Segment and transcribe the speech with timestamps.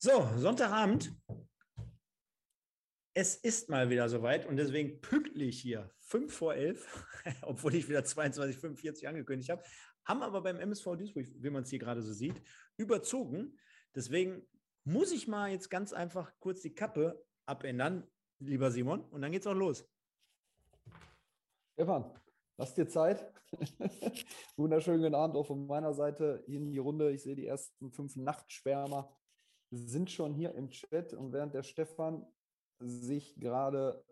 [0.00, 1.12] So, Sonntagabend.
[3.14, 7.06] Es ist mal wieder soweit und deswegen pünktlich hier, 5 vor 11,
[7.42, 9.64] obwohl ich wieder 22,45 angekündigt habe,
[10.04, 12.40] haben aber beim MSV Duisburg, wie man es hier gerade so sieht,
[12.76, 13.58] überzogen.
[13.92, 14.46] Deswegen
[14.84, 18.06] muss ich mal jetzt ganz einfach kurz die Kappe abändern,
[18.38, 19.84] lieber Simon, und dann geht's auch los.
[21.72, 22.16] Stefan,
[22.56, 23.32] lass dir Zeit.
[24.56, 27.10] Wunderschönen guten Abend auch von meiner Seite in die Runde.
[27.10, 29.12] Ich sehe die ersten fünf Nachtschwärmer
[29.70, 32.26] sind schon hier im Chat und während der Stefan
[32.78, 34.04] sich gerade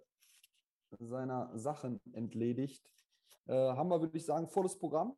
[0.99, 2.91] seiner Sachen entledigt,
[3.47, 5.17] äh, haben wir, würde ich sagen, volles Programm.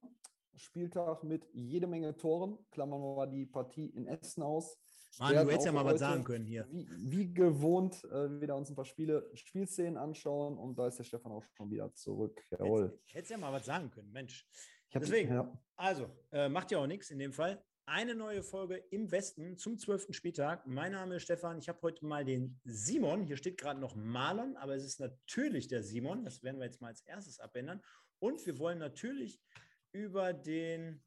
[0.54, 2.58] Spieltag mit jede Menge Toren.
[2.70, 4.76] Klammern wir mal die Partie in Essen aus.
[5.18, 6.66] Mann, du hättest ja mal was sagen können hier.
[6.70, 11.04] Wie, wie gewohnt äh, wieder uns ein paar Spiele, Spielszenen anschauen und da ist der
[11.04, 12.44] Stefan auch schon wieder zurück.
[12.50, 12.98] Jawohl.
[13.06, 14.46] Hättest ja mal was sagen können, Mensch.
[14.92, 15.60] Deswegen, ja.
[15.76, 17.62] also, äh, macht ja auch nichts in dem Fall.
[17.90, 20.66] Eine neue Folge im Westen zum zwölften Spieltag.
[20.66, 21.58] Mein Name ist Stefan.
[21.58, 23.24] Ich habe heute mal den Simon.
[23.24, 26.22] Hier steht gerade noch Marlon, aber es ist natürlich der Simon.
[26.22, 27.82] Das werden wir jetzt mal als erstes abändern.
[28.18, 29.40] Und wir wollen natürlich
[29.92, 31.02] über den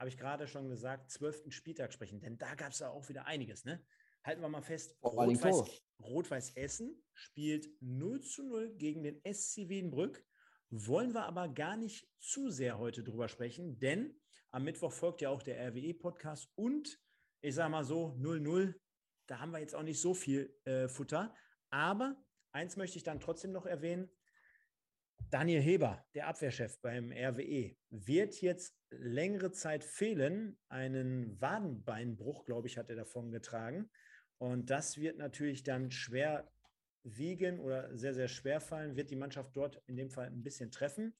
[0.00, 3.26] habe ich gerade schon gesagt, zwölften Spieltag sprechen, denn da gab es ja auch wieder
[3.26, 3.64] einiges.
[3.64, 3.80] Ne?
[4.24, 10.26] Halten wir mal fest, Rot-Weiß Rot Essen spielt 0 zu 0 gegen den SC Wiedenbrück.
[10.70, 14.20] Wollen wir aber gar nicht zu sehr heute drüber sprechen, denn
[14.54, 17.00] am Mittwoch folgt ja auch der RWE-Podcast und
[17.40, 18.72] ich sage mal so 0-0,
[19.26, 21.34] da haben wir jetzt auch nicht so viel äh, Futter.
[21.70, 22.16] Aber
[22.52, 24.08] eins möchte ich dann trotzdem noch erwähnen,
[25.30, 30.56] Daniel Heber, der Abwehrchef beim RWE, wird jetzt längere Zeit fehlen.
[30.68, 33.90] Einen Wadenbeinbruch, glaube ich, hat er davon getragen.
[34.38, 36.48] Und das wird natürlich dann schwer
[37.02, 40.70] wiegen oder sehr, sehr schwer fallen, wird die Mannschaft dort in dem Fall ein bisschen
[40.70, 41.16] treffen.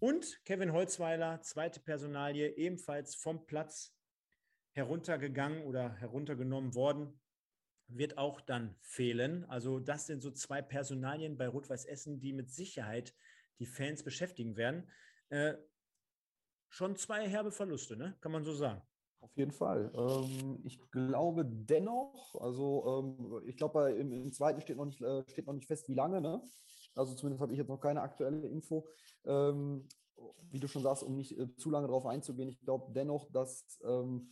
[0.00, 3.94] Und Kevin Holzweiler, zweite Personalie, ebenfalls vom Platz
[4.72, 7.20] heruntergegangen oder heruntergenommen worden,
[7.88, 9.44] wird auch dann fehlen.
[9.46, 13.14] Also das sind so zwei Personalien bei Rot-Weiß Essen, die mit Sicherheit
[13.58, 14.88] die Fans beschäftigen werden.
[15.30, 15.54] Äh,
[16.68, 18.16] schon zwei herbe Verluste, ne?
[18.20, 18.82] kann man so sagen.
[19.20, 19.90] Auf jeden Fall.
[19.96, 25.24] Ähm, ich glaube dennoch, also ähm, ich glaube, im, im, zweiten steht noch, nicht, äh,
[25.28, 26.20] steht noch nicht fest, wie lange.
[26.20, 26.40] Ne?
[26.98, 28.86] Also zumindest habe ich jetzt noch keine aktuelle Info.
[29.24, 29.86] Ähm,
[30.50, 33.78] wie du schon sagst, um nicht äh, zu lange darauf einzugehen, ich glaube dennoch, dass
[33.84, 34.30] ähm,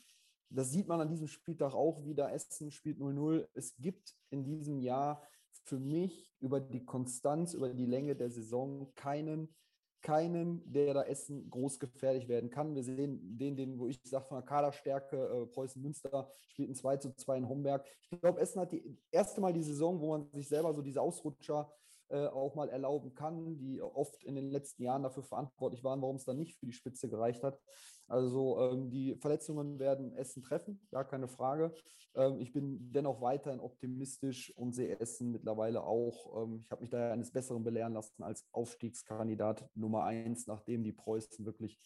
[0.50, 2.32] das sieht man an diesem Spieltag auch wieder.
[2.32, 3.48] Essen spielt 0-0.
[3.54, 5.22] Es gibt in diesem Jahr
[5.64, 9.54] für mich über die Konstanz, über die Länge der Saison keinen,
[10.02, 12.74] keinen, der da Essen groß gefährlich werden kann.
[12.76, 16.76] Wir sehen den, den wo ich sage, von der Kaderstärke, äh, Preußen Münster spielt ein
[16.76, 17.84] 2 zu 2 in Homberg.
[18.10, 21.00] Ich glaube, Essen hat die erste Mal die Saison, wo man sich selber so diese
[21.00, 21.72] Ausrutscher
[22.08, 26.16] äh, auch mal erlauben kann, die oft in den letzten Jahren dafür verantwortlich waren, warum
[26.16, 27.58] es dann nicht für die Spitze gereicht hat.
[28.08, 31.74] Also ähm, die Verletzungen werden Essen treffen, gar keine Frage.
[32.14, 36.90] Ähm, ich bin dennoch weiterhin optimistisch und sehe Essen mittlerweile auch, ähm, ich habe mich
[36.90, 41.80] da eines Besseren belehren lassen als Aufstiegskandidat Nummer eins, nachdem die Preußen wirklich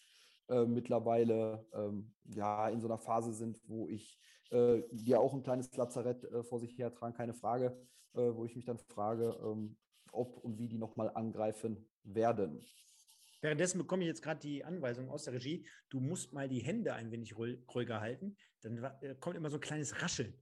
[0.49, 4.21] äh, mittlerweile ähm, ja in so einer Phase sind, wo ich
[4.51, 7.79] äh, die auch ein kleines Lazarett äh, vor sich her tragen, keine Frage,
[8.15, 9.77] äh, wo ich mich dann frage, ähm,
[10.13, 12.65] ob und wie die nochmal angreifen werden.
[13.41, 16.93] Währenddessen bekomme ich jetzt gerade die Anweisung aus der Regie, du musst mal die Hände
[16.93, 18.37] ein wenig ruhiger halten.
[18.61, 20.35] Dann äh, kommt immer so ein kleines Rascheln.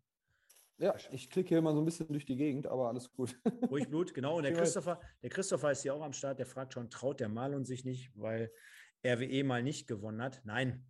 [0.79, 3.37] Ja, ich klicke hier immer so ein bisschen durch die Gegend, aber alles gut.
[3.71, 4.37] Ruhig Blut, genau.
[4.37, 7.29] Und der Christopher, der Christopher ist hier auch am Start, der fragt schon, traut der
[7.29, 8.53] Malon sich nicht, weil
[9.05, 10.41] RWE mal nicht gewonnen hat.
[10.45, 10.87] Nein,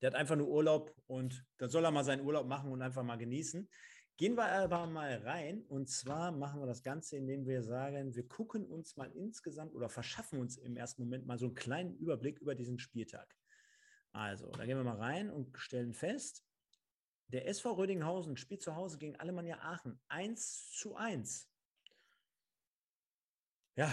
[0.00, 3.02] der hat einfach nur Urlaub und dann soll er mal seinen Urlaub machen und einfach
[3.02, 3.68] mal genießen.
[4.18, 8.26] Gehen wir aber mal rein und zwar machen wir das Ganze, indem wir sagen, wir
[8.26, 12.40] gucken uns mal insgesamt oder verschaffen uns im ersten Moment mal so einen kleinen Überblick
[12.40, 13.32] über diesen Spieltag.
[14.10, 16.44] Also, da gehen wir mal rein und stellen fest,
[17.28, 21.48] der SV Rödinghausen spielt zu Hause gegen Alemannia Aachen 1 zu 1.
[23.76, 23.88] Ja,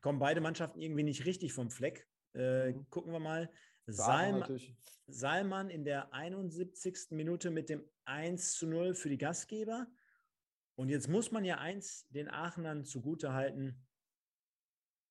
[0.00, 2.08] kommen beide Mannschaften irgendwie nicht richtig vom Fleck.
[2.34, 2.90] Äh, mhm.
[2.90, 3.50] Gucken wir mal.
[3.86, 4.44] Salm,
[5.06, 7.10] Salman in der 71.
[7.10, 9.86] Minute mit dem 1 zu 0 für die Gastgeber.
[10.76, 13.86] Und jetzt muss man ja eins den Aachenern zugutehalten,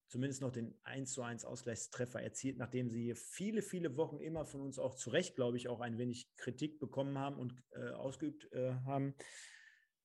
[0.07, 4.61] zumindest noch den 1 zu 1 Ausgleichstreffer erzielt, nachdem sie viele, viele Wochen immer von
[4.61, 8.51] uns auch zu Recht, glaube ich, auch ein wenig Kritik bekommen haben und äh, ausgeübt
[8.53, 9.15] äh, haben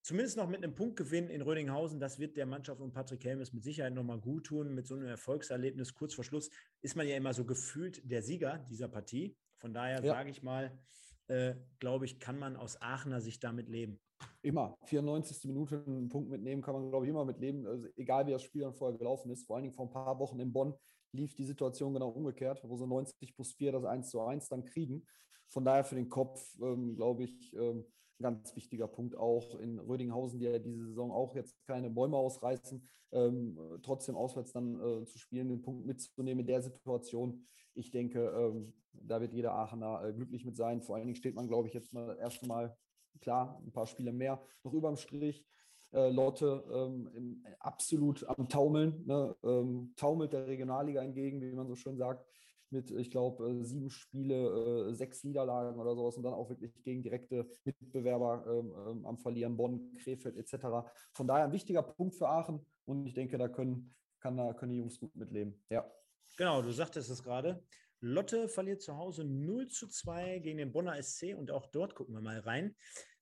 [0.07, 3.65] zumindest noch mit einem Punktgewinn in Rödinghausen, das wird der Mannschaft und Patrick Helmes mit
[3.65, 4.73] Sicherheit nochmal gut tun.
[4.73, 6.49] Mit so einem Erfolgserlebnis kurz vor Schluss
[6.81, 9.37] ist man ja immer so gefühlt der Sieger dieser Partie.
[9.57, 10.15] Von daher ja.
[10.15, 10.79] sage ich mal,
[11.27, 13.99] äh, glaube ich, kann man aus Aachener Sicht damit leben.
[14.43, 14.79] Immer.
[14.85, 15.45] 94.
[15.47, 17.67] Minute einen Punkt mitnehmen, kann man, glaube ich, immer mitleben.
[17.67, 19.45] Also egal wie das Spiel dann vorher gelaufen ist.
[19.45, 20.73] Vor allen Dingen vor ein paar Wochen in Bonn
[21.11, 24.65] lief die Situation genau umgekehrt, wo sie 90 plus 4 das 1 zu 1 dann
[24.65, 25.05] kriegen.
[25.49, 27.85] Von daher für den Kopf, ähm, glaube ich, ähm,
[28.19, 32.17] ein ganz wichtiger Punkt auch in Rödinghausen, die ja diese Saison auch jetzt keine Bäume
[32.17, 37.45] ausreißen, ähm, trotzdem auswärts dann äh, zu spielen, den Punkt mitzunehmen in der Situation.
[37.75, 40.83] Ich denke, ähm, da wird jeder Aachener äh, glücklich mit sein.
[40.83, 42.77] Vor allen Dingen steht man, glaube ich, jetzt mal erst mal
[43.21, 45.47] klar, ein paar Spiele mehr noch überm Strich.
[45.93, 49.37] Äh, Lotte ähm, absolut am Taumeln, ne?
[49.45, 52.27] ähm, taumelt der Regionalliga entgegen, wie man so schön sagt
[52.71, 56.73] mit, ich glaube, äh, sieben Spiele, äh, sechs Niederlagen oder sowas und dann auch wirklich
[56.83, 60.89] gegen direkte Mitbewerber ähm, ähm, am Verlieren, Bonn, Krefeld etc.
[61.13, 64.73] Von daher ein wichtiger Punkt für Aachen und ich denke, da können, kann, da können
[64.73, 65.63] die Jungs gut mitleben.
[65.71, 65.91] Ja.
[66.37, 67.63] Genau, du sagtest es gerade.
[68.01, 72.15] Lotte verliert zu Hause 0 zu 2 gegen den Bonner SC und auch dort gucken
[72.15, 72.77] wir mal rein.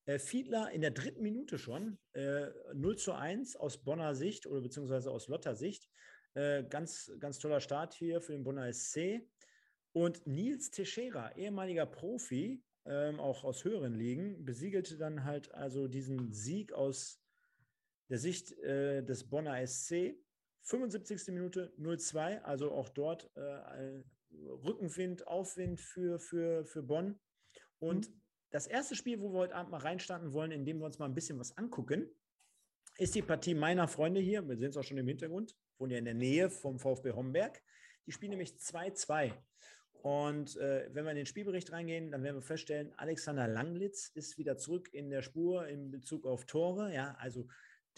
[0.05, 4.61] Äh, Fiedler in der dritten Minute schon, äh, 0 zu 1 aus Bonner Sicht oder
[4.61, 5.89] beziehungsweise aus Lotter Sicht.
[6.35, 9.21] Äh, ganz, ganz toller Start hier für den Bonner SC.
[9.95, 16.33] Und Nils Teixeira, ehemaliger Profi, ähm, auch aus höheren Ligen, besiegelte dann halt also diesen
[16.33, 17.21] Sieg aus
[18.09, 20.17] der Sicht äh, des Bonner SC.
[20.63, 21.27] 75.
[21.27, 24.03] Minute 0-2, also auch dort äh,
[24.65, 27.17] Rückenwind, Aufwind für, für, für Bonn.
[27.79, 28.21] Und mhm.
[28.49, 31.05] das erste Spiel, wo wir heute Abend mal reinstarten wollen, in dem wir uns mal
[31.05, 32.09] ein bisschen was angucken,
[32.97, 34.45] ist die Partie meiner Freunde hier.
[34.45, 37.63] Wir sehen es auch schon im Hintergrund, wohnen ja in der Nähe vom VfB Homberg.
[38.05, 39.33] Die spielen nämlich 2-2.
[40.05, 44.37] Und äh, wenn wir in den Spielbericht reingehen, dann werden wir feststellen, Alexander Langlitz ist
[44.37, 46.93] wieder zurück in der Spur in Bezug auf Tore.
[46.93, 47.47] Ja, also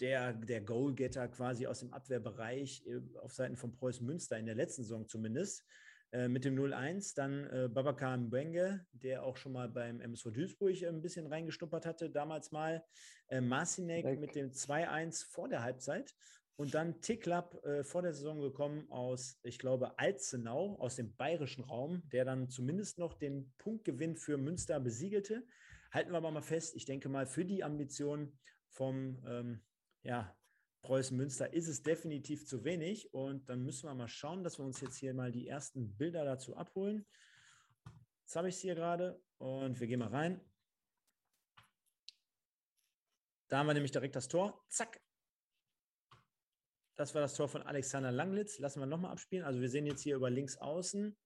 [0.00, 4.54] der, der Goalgetter quasi aus dem Abwehrbereich äh, auf Seiten von Preußen Münster in der
[4.54, 5.66] letzten Saison zumindest.
[6.10, 10.82] Äh, mit dem 0-1 dann äh, Babacar Mbenge, der auch schon mal beim MSV Duisburg
[10.84, 12.82] ein bisschen reingestuppert hatte, damals mal.
[13.26, 16.14] Äh, Marcinek mit dem 2-1 vor der Halbzeit
[16.58, 21.62] und dann Ticklab äh, vor der Saison gekommen aus, ich glaube, Alzenau, aus dem bayerischen
[21.62, 25.46] Raum, der dann zumindest noch den Punktgewinn für Münster besiegelte.
[25.92, 28.36] Halten wir aber mal fest, ich denke mal, für die Ambition
[28.70, 29.60] vom ähm,
[30.02, 30.36] ja,
[30.82, 33.14] Preußen Münster ist es definitiv zu wenig.
[33.14, 36.24] Und dann müssen wir mal schauen, dass wir uns jetzt hier mal die ersten Bilder
[36.24, 37.06] dazu abholen.
[38.24, 40.40] Jetzt habe ich es hier gerade und wir gehen mal rein.
[43.46, 44.60] Da haben wir nämlich direkt das Tor.
[44.68, 45.00] Zack,
[46.98, 48.58] das war das Tor von Alexander Langlitz.
[48.58, 49.44] Lassen wir nochmal abspielen.
[49.44, 51.16] Also wir sehen jetzt hier über links außen.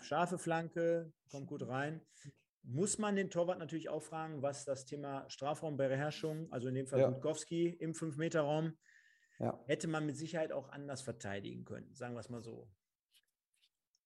[0.00, 2.00] Scharfe Flanke, kommt gut rein.
[2.62, 7.00] Muss man den Torwart natürlich auch fragen, was das Thema Strafraumbeherrschung, also in dem Fall
[7.00, 7.10] ja.
[7.10, 8.78] Gutkowski im 5-Meter-Raum,
[9.40, 9.60] ja.
[9.66, 12.70] hätte man mit Sicherheit auch anders verteidigen können, sagen wir es mal so.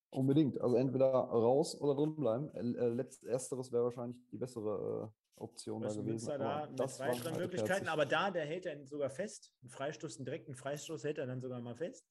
[0.08, 0.58] Unbedingt.
[0.62, 2.48] Also entweder raus oder drin bleiben.
[2.54, 6.38] Äh, letzteres wäre wahrscheinlich die bessere äh, Option da gewesen.
[6.38, 9.52] da mit weiteren halt Möglichkeiten, aber da, der hält er sogar fest.
[9.62, 12.08] Ein Freistoß, einen direkten Freistoß hält er dann sogar mal fest.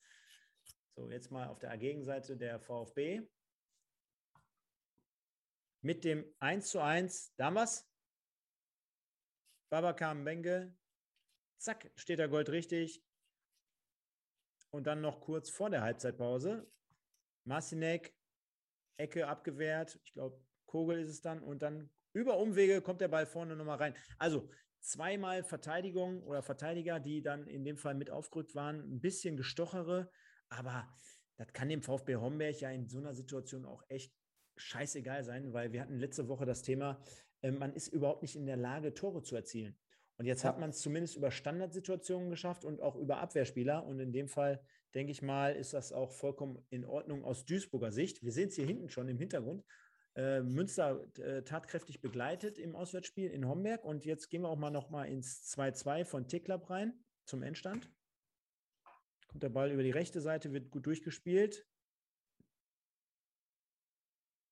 [0.96, 3.22] So, jetzt mal auf der Gegenseite der VfB.
[5.82, 7.88] Mit dem 1 zu 1 damals.
[9.70, 10.76] Babakar Mbenge.
[11.58, 13.04] Zack, steht der Gold richtig.
[14.70, 16.72] Und dann noch kurz vor der Halbzeitpause.
[17.44, 18.16] Marcinek,
[18.98, 20.00] Ecke abgewehrt.
[20.04, 21.42] Ich glaube, Kogel ist es dann.
[21.42, 23.94] Und dann über Umwege kommt der Ball vorne nochmal rein.
[24.18, 29.36] Also zweimal Verteidigung oder Verteidiger, die dann in dem Fall mit aufgerückt waren, ein bisschen
[29.36, 30.10] gestochere,
[30.50, 30.88] aber
[31.38, 34.14] das kann dem VfB Homberg ja in so einer Situation auch echt
[34.58, 37.04] scheißegal sein, weil wir hatten letzte Woche das Thema,
[37.42, 39.78] äh, man ist überhaupt nicht in der Lage, Tore zu erzielen.
[40.18, 40.50] Und jetzt ja.
[40.50, 43.86] hat man es zumindest über Standardsituationen geschafft und auch über Abwehrspieler.
[43.86, 44.62] Und in dem Fall,
[44.94, 48.24] denke ich mal, ist das auch vollkommen in Ordnung aus Duisburger Sicht.
[48.24, 49.66] Wir sehen es hier hinten schon im Hintergrund
[50.16, 53.84] äh, Münster äh, tatkräftig begleitet im Auswärtsspiel in Homberg.
[53.84, 56.94] Und jetzt gehen wir auch mal noch mal ins 2-2 von Ticklab rein
[57.26, 57.92] zum Endstand.
[59.28, 61.68] Kommt der Ball über die rechte Seite, wird gut durchgespielt.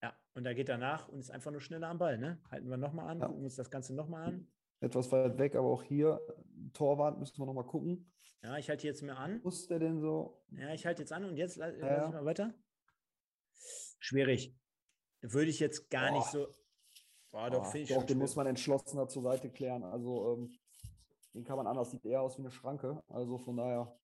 [0.02, 2.18] Ja, und da geht er nach und ist einfach nur schneller am Ball.
[2.18, 2.42] Ne?
[2.52, 3.28] Halten wir nochmal an, ja.
[3.28, 4.48] gucken uns das Ganze nochmal an.
[4.82, 6.20] Etwas weit weg, aber auch hier,
[6.74, 8.12] Torwart, müssen wir nochmal gucken.
[8.42, 9.40] Ja, ich halte jetzt mir an.
[9.42, 10.44] Muss der denn so?
[10.52, 11.68] Ja, ich halte jetzt an und jetzt ja.
[11.68, 12.54] lasse ich mal weiter.
[14.00, 14.54] Schwierig
[15.32, 16.18] würde ich jetzt gar Boah.
[16.18, 16.48] nicht so.
[17.32, 19.84] Boah, doch, Boah, doch den muss man entschlossener zur Seite klären.
[19.84, 20.54] Also ähm,
[21.34, 23.02] den kann man anders, sieht eher aus wie eine Schranke.
[23.08, 23.98] Also von daher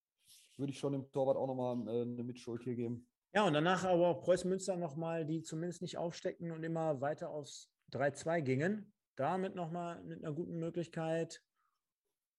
[0.58, 3.08] würde ich schon dem Torwart auch nochmal äh, eine Mitschuld hier geben.
[3.34, 7.30] Ja, und danach aber auch Preußen Münster nochmal, die zumindest nicht aufsteckten und immer weiter
[7.30, 8.94] aufs 3-2 gingen.
[9.16, 11.44] Damit nochmal mit einer guten Möglichkeit.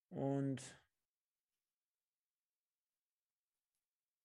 [0.09, 0.61] Und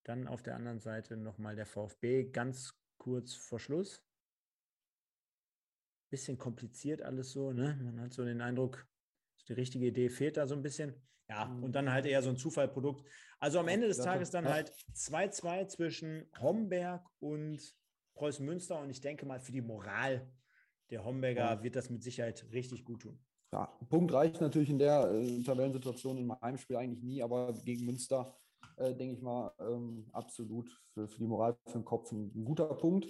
[0.03, 4.04] dann auf der anderen Seite nochmal der VfB ganz kurz vor Schluss
[6.15, 7.51] bisschen kompliziert alles so.
[7.51, 7.77] Ne?
[7.83, 8.87] Man hat so den Eindruck,
[9.49, 10.95] die richtige Idee fehlt da so ein bisschen.
[11.27, 13.05] Ja, und dann halt eher so ein Zufallprodukt.
[13.39, 17.59] Also am Ende des Tages dann halt 2-2 zwischen Homberg und
[18.13, 18.79] Preußen Münster.
[18.79, 20.25] Und ich denke mal, für die Moral
[20.89, 23.19] der Homberger wird das mit Sicherheit richtig gut tun.
[23.51, 27.85] Ja, Punkt reicht natürlich in der äh, Tabellensituation in meinem Spiel eigentlich nie, aber gegen
[27.85, 28.33] Münster
[28.77, 32.45] äh, denke ich mal, ähm, absolut für, für, die Moral, für den Kopf ein, ein
[32.45, 33.07] guter Punkt.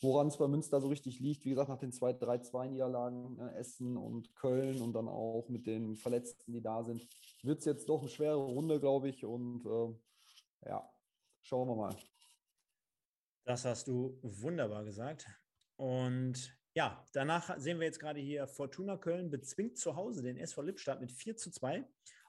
[0.00, 3.96] Woran es bei Münster so richtig liegt, wie gesagt, nach den zwei 3-2-Niederlagen äh, Essen
[3.96, 7.06] und Köln und dann auch mit den Verletzten, die da sind,
[7.42, 9.24] wird es jetzt doch eine schwere Runde, glaube ich.
[9.24, 10.88] Und äh, ja,
[11.42, 11.96] schauen wir mal.
[13.44, 15.26] Das hast du wunderbar gesagt.
[15.76, 20.62] Und ja, danach sehen wir jetzt gerade hier Fortuna Köln bezwingt zu Hause den SV
[20.62, 21.84] Lippstadt mit 4 zu 2.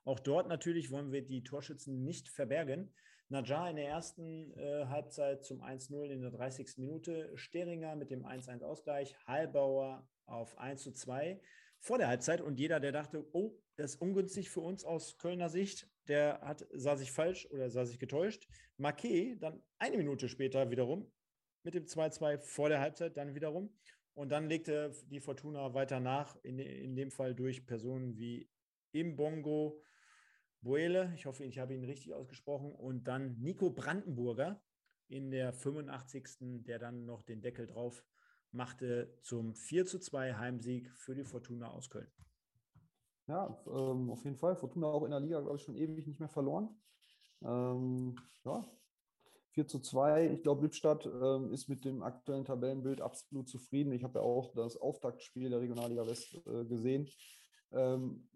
[0.10, 2.92] Auch dort natürlich wollen wir die Torschützen nicht verbergen.
[3.28, 6.80] Najar in der ersten äh, Halbzeit zum 1-0 in der 30.
[6.80, 11.39] Minute, Steringer mit dem 1-1 Ausgleich, Hallbauer auf 1 zu 2
[11.78, 15.48] vor der Halbzeit und jeder, der dachte, oh, das ist ungünstig für uns aus Kölner
[15.48, 18.48] Sicht, der hat, sah sich falsch oder sah sich getäuscht.
[18.78, 21.12] Marquet dann eine Minute später wiederum
[21.62, 23.72] mit dem 2-2 vor der Halbzeit dann wiederum.
[24.16, 28.50] Und dann legte die Fortuna weiter nach, in, in dem Fall durch Personen wie
[28.92, 29.84] Imbongo,
[30.62, 34.62] Boele, ich hoffe, ich habe ihn richtig ausgesprochen, und dann Nico Brandenburger
[35.08, 36.63] in der 85.
[36.63, 38.04] der dann noch den Deckel drauf
[38.51, 42.12] machte zum 4 zu 2 Heimsieg für die Fortuna aus Köln.
[43.28, 44.56] Ja, ähm, auf jeden Fall.
[44.56, 46.70] Fortuna auch in der Liga, glaube ich, schon ewig nicht mehr verloren.
[47.44, 48.68] Ähm, ja,
[49.51, 50.32] 4 zu 2.
[50.34, 53.94] Ich glaube, Lippstadt ähm, ist mit dem aktuellen Tabellenbild absolut zufrieden.
[53.94, 57.08] Ich habe ja auch das Auftaktspiel der Regionalliga West äh, gesehen.
[57.72, 58.28] Ähm,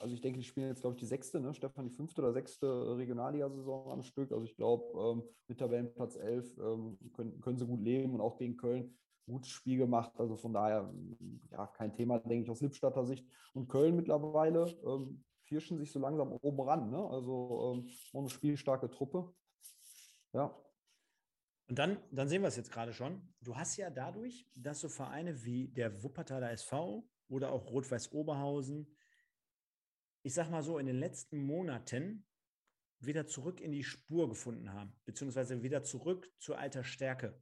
[0.00, 1.52] also ich denke, die spielen jetzt, glaube ich, die sechste, ne?
[1.54, 4.32] Stefan, die fünfte oder sechste Regionalliga-Saison am Stück.
[4.32, 8.38] Also ich glaube, ähm, mit Tabellenplatz 11 ähm, können, können sie gut leben und auch
[8.38, 8.94] gegen Köln
[9.26, 10.12] gutes Spiel gemacht.
[10.18, 10.92] Also von daher,
[11.50, 13.26] ja, kein Thema, denke ich, aus Lippstadter Sicht.
[13.54, 16.90] Und Köln mittlerweile ähm, pirschen sich so langsam oben ran.
[16.90, 16.98] Ne?
[16.98, 19.32] Also ähm, eine spielstarke Truppe.
[20.32, 20.54] Ja.
[21.68, 23.22] Und dann, dann sehen wir es jetzt gerade schon.
[23.40, 28.88] Du hast ja dadurch, dass so Vereine wie der Wuppertaler SV oder auch Rot-Weiß Oberhausen,
[30.22, 32.26] ich sag mal so, in den letzten Monaten
[32.98, 37.40] wieder zurück in die Spur gefunden haben, beziehungsweise wieder zurück zur alter Stärke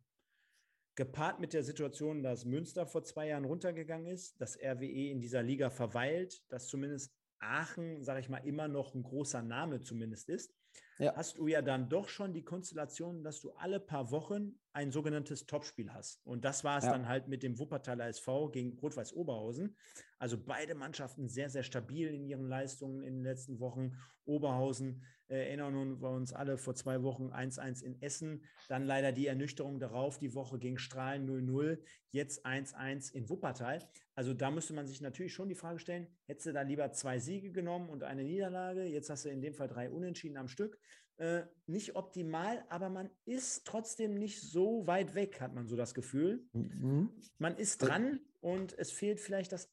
[0.98, 5.44] gepaart mit der Situation, dass Münster vor zwei Jahren runtergegangen ist, dass RWE in dieser
[5.44, 10.52] Liga verweilt, dass zumindest Aachen, sage ich mal, immer noch ein großer Name zumindest ist,
[10.98, 11.14] ja.
[11.14, 15.44] hast du ja dann doch schon die Konstellation, dass du alle paar Wochen ein sogenanntes
[15.46, 16.24] Topspiel hast.
[16.24, 16.92] Und das war es ja.
[16.92, 19.76] dann halt mit dem Wuppertaler SV gegen Rot-Weiß Oberhausen.
[20.20, 23.96] Also beide Mannschaften sehr, sehr stabil in ihren Leistungen in den letzten Wochen.
[24.24, 28.44] Oberhausen äh, erinnern wir uns alle vor zwei Wochen 1-1 in Essen.
[28.68, 31.78] Dann leider die Ernüchterung darauf, die Woche gegen Strahlen 0-0,
[32.10, 33.80] jetzt 1-1 in Wuppertal.
[34.14, 37.18] Also da müsste man sich natürlich schon die Frage stellen, hättest du da lieber zwei
[37.18, 38.84] Siege genommen und eine Niederlage?
[38.84, 40.78] Jetzt hast du in dem Fall drei Unentschieden am Stück.
[41.18, 45.92] Äh, nicht optimal, aber man ist trotzdem nicht so weit weg, hat man so das
[45.92, 46.48] Gefühl.
[46.52, 47.10] Mhm.
[47.38, 49.68] Man ist dran und es fehlt vielleicht das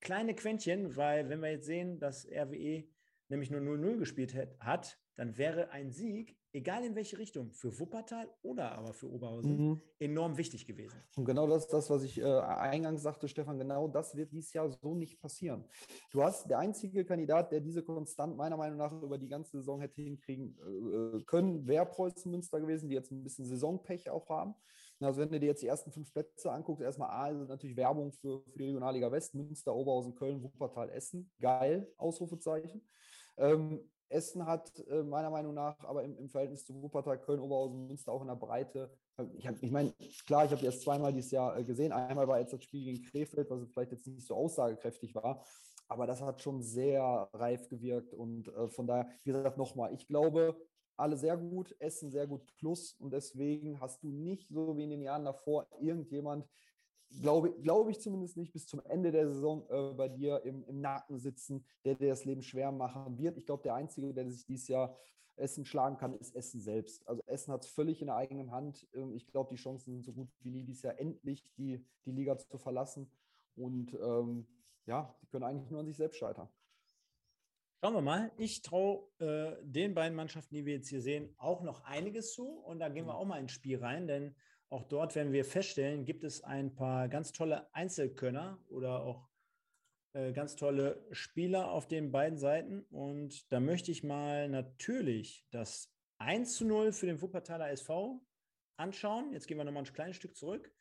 [0.00, 2.84] kleine Quäntchen, weil wenn wir jetzt sehen, dass RWE
[3.28, 8.28] nämlich nur 0-0 gespielt hat, dann wäre ein Sieg, egal in welche Richtung, für Wuppertal
[8.42, 9.80] oder aber für Oberhausen, mhm.
[9.98, 11.02] enorm wichtig gewesen.
[11.16, 14.52] Und genau das ist das, was ich äh, eingangs sagte, Stefan, genau das wird dieses
[14.52, 15.64] Jahr so nicht passieren.
[16.10, 19.80] Du hast der einzige Kandidat, der diese Konstant meiner Meinung nach über die ganze Saison
[19.80, 24.54] hätte hinkriegen äh, können, wäre Preußen Münster gewesen, die jetzt ein bisschen Saisonpech auch haben.
[25.00, 28.12] Also wenn du dir jetzt die ersten fünf Plätze anguckst, erstmal A, also natürlich Werbung
[28.12, 31.30] für, für die Regionalliga West, Münster, Oberhausen, Köln, Wuppertal, Essen.
[31.40, 32.82] Geil, Ausrufezeichen.
[33.38, 33.80] Ähm,
[34.10, 38.12] Essen hat äh, meiner Meinung nach aber im, im, Verhältnis zu Wuppertal, Köln, Oberhausen, Münster
[38.12, 38.90] auch in der Breite.
[39.34, 39.92] Ich, ich meine,
[40.26, 41.92] klar, ich habe erst zweimal dieses Jahr äh, gesehen.
[41.92, 45.44] Einmal war jetzt das Spiel gegen Krefeld, was vielleicht jetzt nicht so aussagekräftig war.
[45.88, 48.14] Aber das hat schon sehr reif gewirkt.
[48.14, 50.56] Und äh, von daher, wie gesagt, nochmal, ich glaube,
[50.96, 52.92] alle sehr gut, Essen sehr gut plus.
[52.94, 56.46] Und deswegen hast du nicht so wie in den Jahren davor irgendjemand,
[57.20, 60.80] glaube, glaube ich zumindest nicht, bis zum Ende der Saison äh, bei dir im, im,
[60.80, 63.36] Nacken sitzen, der dir das Leben schwer machen wird.
[63.36, 64.96] Ich glaube, der Einzige, der sich dieses Jahr
[65.36, 67.06] Essen schlagen kann, ist Essen selbst.
[67.08, 68.86] Also Essen hat es völlig in der eigenen Hand.
[68.94, 72.12] Ähm, ich glaube, die Chancen sind so gut wie nie dieses Jahr endlich die, die
[72.12, 73.10] Liga zu verlassen.
[73.56, 74.46] Und ähm,
[74.86, 76.48] ja, die können eigentlich nur an sich selbst scheitern.
[77.82, 78.30] Schauen wir mal.
[78.36, 82.46] Ich traue äh, den beiden Mannschaften, die wir jetzt hier sehen, auch noch einiges zu.
[82.46, 83.18] Und da gehen wir mhm.
[83.18, 84.34] auch mal ins Spiel rein, denn
[84.70, 89.28] auch dort werden wir feststellen, gibt es ein paar ganz tolle Einzelkönner oder auch
[90.12, 92.82] äh, ganz tolle Spieler auf den beiden Seiten.
[92.90, 98.20] Und da möchte ich mal natürlich das 1 zu 0 für den Wuppertaler SV
[98.76, 99.32] anschauen.
[99.32, 100.72] Jetzt gehen wir nochmal ein kleines Stück zurück.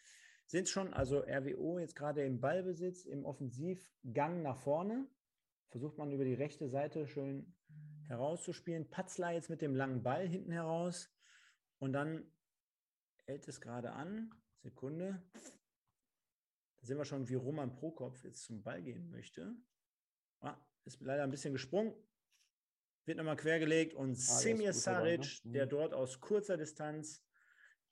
[0.46, 5.08] Sind schon also RWO jetzt gerade im Ballbesitz, im Offensivgang nach vorne.
[5.70, 7.56] Versucht man über die rechte Seite schön
[8.08, 8.90] herauszuspielen.
[8.90, 11.12] Patzler jetzt mit dem langen Ball hinten heraus.
[11.78, 12.32] Und dann
[13.30, 14.32] hält es gerade an.
[14.58, 15.22] Sekunde.
[15.34, 19.56] Da sehen wir schon, wie Roman Prokop jetzt zum Ball gehen möchte.
[20.42, 21.94] Ah, ist leider ein bisschen gesprungen.
[23.06, 25.52] Wird nochmal quergelegt und ah, Semir Saric, ne?
[25.52, 25.70] der mhm.
[25.70, 27.24] dort aus kurzer Distanz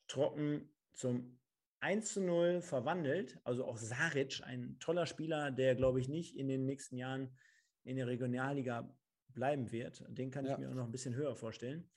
[0.07, 1.39] trocken zum
[1.81, 3.39] 1 zu 0 verwandelt.
[3.43, 7.37] Also auch Saric, ein toller Spieler, der, glaube ich, nicht in den nächsten Jahren
[7.83, 8.91] in der Regionalliga
[9.27, 10.03] bleiben wird.
[10.09, 10.53] Den kann ja.
[10.53, 11.87] ich mir auch noch ein bisschen höher vorstellen.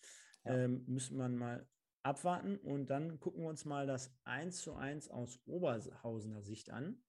[0.44, 0.56] Ja.
[0.56, 1.66] Ähm, müssen wir mal
[2.02, 7.02] abwarten und dann gucken wir uns mal das 1 zu 1 aus Oberhausener Sicht an.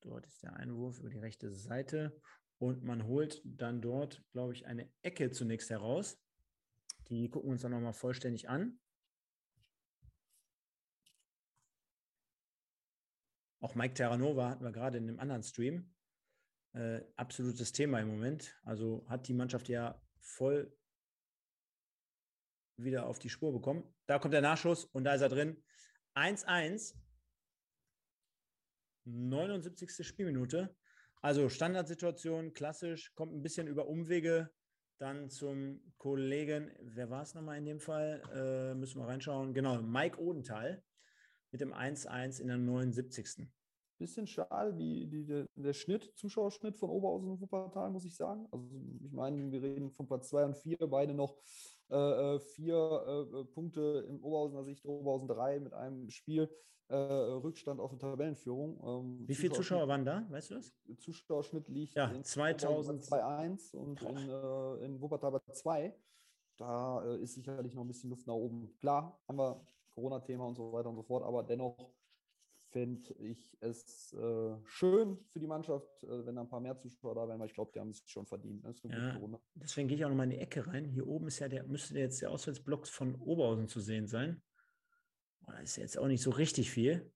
[0.00, 2.18] Dort ist der Einwurf über die rechte Seite
[2.58, 6.18] und man holt dann dort, glaube ich, eine Ecke zunächst heraus.
[7.08, 8.78] Die gucken wir uns dann nochmal vollständig an.
[13.60, 15.92] Auch Mike Terranova hatten wir gerade in einem anderen Stream.
[16.74, 18.56] Äh, absolutes Thema im Moment.
[18.64, 20.72] Also hat die Mannschaft ja voll
[22.76, 23.84] wieder auf die Spur bekommen.
[24.06, 25.62] Da kommt der Nachschuss und da ist er drin.
[26.14, 26.94] 1-1.
[29.04, 30.06] 79.
[30.06, 30.76] Spielminute.
[31.20, 34.50] Also Standardsituation, klassisch, kommt ein bisschen über Umwege
[34.98, 38.20] dann zum Kollegen, wer war es nochmal in dem Fall?
[38.34, 39.54] Äh, müssen wir reinschauen.
[39.54, 40.82] Genau, Mike Odenthal
[41.50, 43.48] mit dem 1-1 in der 79.
[43.98, 48.46] Bisschen schade, die, die, der, der Schnitt, Zuschauerschnitt von Oberhausen und Wuppertal, muss ich sagen.
[48.52, 48.64] Also
[49.04, 51.36] ich meine, wir reden von Platz 2 und 4, beide noch
[51.90, 51.96] äh,
[52.36, 56.48] äh, vier äh, Punkte im Oberhausener Sicht, Oberhausen 3 mit einem Spiel.
[56.90, 58.80] Äh, Rückstand auf die Tabellenführung.
[58.82, 60.24] Ähm, Wie viele Zuschauer waren da?
[60.30, 60.72] Weißt du das?
[60.98, 65.94] Zuschauerschnitt liegt ja, in 2000 2-1 und in, äh, in Wuppertal bei 2.
[66.56, 68.74] Da äh, ist sicherlich noch ein bisschen Luft nach oben.
[68.78, 69.60] Klar, haben wir
[69.94, 71.76] Corona-Thema und so weiter und so fort, aber dennoch
[72.70, 77.14] fände ich es äh, schön für die Mannschaft, äh, wenn da ein paar mehr Zuschauer
[77.14, 78.62] da wären, weil ich glaube, die haben es schon verdient.
[78.62, 78.74] Ne?
[78.84, 79.18] Ja,
[79.54, 80.84] deswegen gehe ich auch nochmal in die Ecke rein.
[80.84, 84.42] Hier oben ist ja der, müsste jetzt der Auswärtsblock von Oberhausen zu sehen sein.
[85.46, 87.10] Das ist jetzt auch nicht so richtig viel.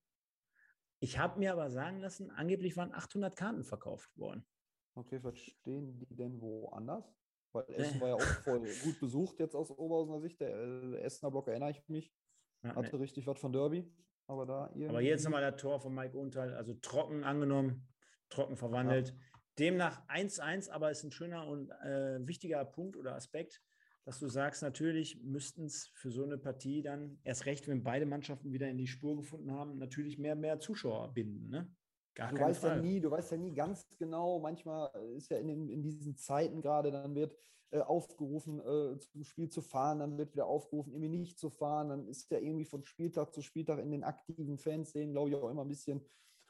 [1.00, 4.46] Ich habe mir aber sagen lassen, angeblich waren 800 Karten verkauft worden.
[4.94, 7.04] Okay, verstehen die denn woanders?
[7.52, 10.40] Weil Essen war ja auch voll gut besucht jetzt aus Oberhausener Sicht.
[10.40, 12.14] Der äh, Essener Block erinnere ich mich.
[12.62, 13.92] Hatte richtig was von Derby.
[14.26, 17.88] Aber da Aber jetzt nochmal das Tor von Mike Unteil, also trocken angenommen,
[18.28, 19.08] trocken verwandelt.
[19.08, 19.14] Ja.
[19.58, 23.60] Demnach 1-1, aber ist ein schöner und äh, wichtiger Punkt oder Aspekt,
[24.04, 28.06] dass du sagst, natürlich müssten es für so eine Partie dann, erst recht, wenn beide
[28.06, 31.50] Mannschaften wieder in die Spur gefunden haben, natürlich mehr mehr Zuschauer binden.
[31.50, 31.70] Ne?
[32.14, 32.76] Gar du weißt Frage.
[32.76, 36.16] ja nie, du weißt ja nie ganz genau, manchmal ist ja in, den, in diesen
[36.16, 37.36] Zeiten gerade, dann wird
[37.72, 41.88] äh, aufgerufen, äh, zum Spiel zu fahren, dann wird wieder aufgerufen, irgendwie nicht zu fahren,
[41.88, 45.48] dann ist ja irgendwie von Spieltag zu Spieltag in den aktiven Fanszenen, glaube ich, auch
[45.48, 46.04] immer ein bisschen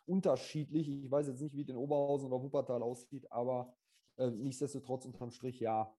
[0.04, 0.88] unterschiedlich.
[0.88, 3.72] Ich weiß jetzt nicht, wie es in Oberhausen oder Wuppertal aussieht, aber
[4.16, 5.96] äh, nichtsdestotrotz unterm Strich, ja,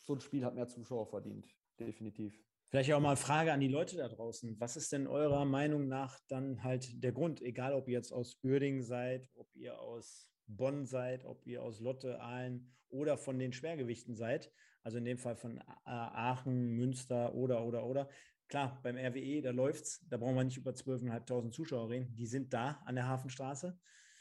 [0.00, 2.42] so ein Spiel hat mehr Zuschauer verdient, definitiv.
[2.70, 4.58] Vielleicht auch mal eine Frage an die Leute da draußen.
[4.58, 8.38] Was ist denn eurer Meinung nach dann halt der Grund, egal ob ihr jetzt aus
[8.42, 13.52] Uerdingen seid, ob ihr aus Bonn seid, ob ihr aus Lotte, Aalen oder von den
[13.52, 18.08] Schwergewichten seid, also in dem Fall von Aachen, Münster oder, oder, oder.
[18.48, 22.26] Klar, beim RWE, da läuft es, da brauchen wir nicht über 12.500 Zuschauer reden, die
[22.26, 23.78] sind da an der Hafenstraße.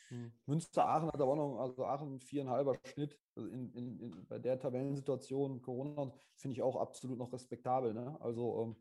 [0.07, 0.31] Hm.
[0.45, 4.39] Münster Aachen hat aber auch noch, also Aachen viereinhalber Schnitt also in, in, in, bei
[4.39, 7.93] der Tabellensituation Corona finde ich auch absolut noch respektabel.
[7.93, 8.17] Ne?
[8.19, 8.75] Also ähm,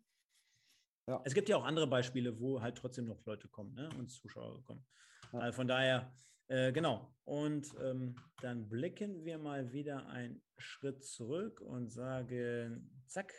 [1.06, 1.20] ja.
[1.24, 3.88] Es gibt ja auch andere Beispiele, wo halt trotzdem noch Leute kommen ne?
[3.98, 4.84] und Zuschauer kommen.
[5.32, 5.38] Ja.
[5.40, 6.12] Also von daher,
[6.50, 7.08] äh, genau.
[7.24, 13.32] Und ähm, dann blicken wir mal wieder einen Schritt zurück und sagen, zack,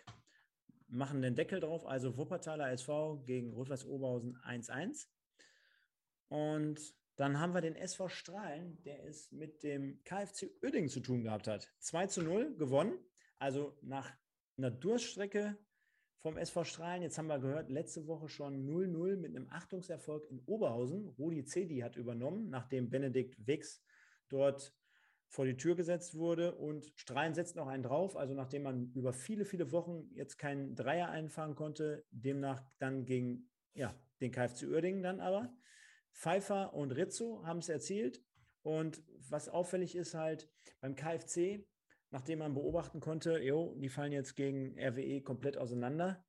[0.87, 1.85] machen den Deckel drauf.
[1.85, 5.07] Also Wuppertaler SV gegen Rot-Weiß Oberhausen 1-1.
[6.29, 6.79] Und
[7.17, 11.47] dann haben wir den SV Strahlen, der es mit dem KfC Oerding zu tun gehabt
[11.47, 11.69] hat.
[11.79, 12.97] 2 zu 0 gewonnen.
[13.39, 14.09] Also nach
[14.57, 15.57] einer Durststrecke
[16.21, 17.01] vom SV Strahlen.
[17.01, 21.07] Jetzt haben wir gehört, letzte Woche schon 0-0 mit einem Achtungserfolg in Oberhausen.
[21.17, 23.83] Rudi Cedi hat übernommen, nachdem Benedikt Wix
[24.29, 24.73] dort
[25.27, 28.15] vor die Tür gesetzt wurde und Strahlen setzt noch einen drauf.
[28.15, 33.49] Also nachdem man über viele, viele Wochen jetzt keinen Dreier einfangen konnte, demnach dann gegen
[33.73, 35.53] ja, den KfC Uerdingen dann aber.
[36.13, 38.21] Pfeiffer und Rizzo haben es erzielt.
[38.61, 40.49] Und was auffällig ist halt
[40.81, 41.65] beim KfC,
[42.11, 46.23] nachdem man beobachten konnte, jo, die fallen jetzt gegen RWE komplett auseinander.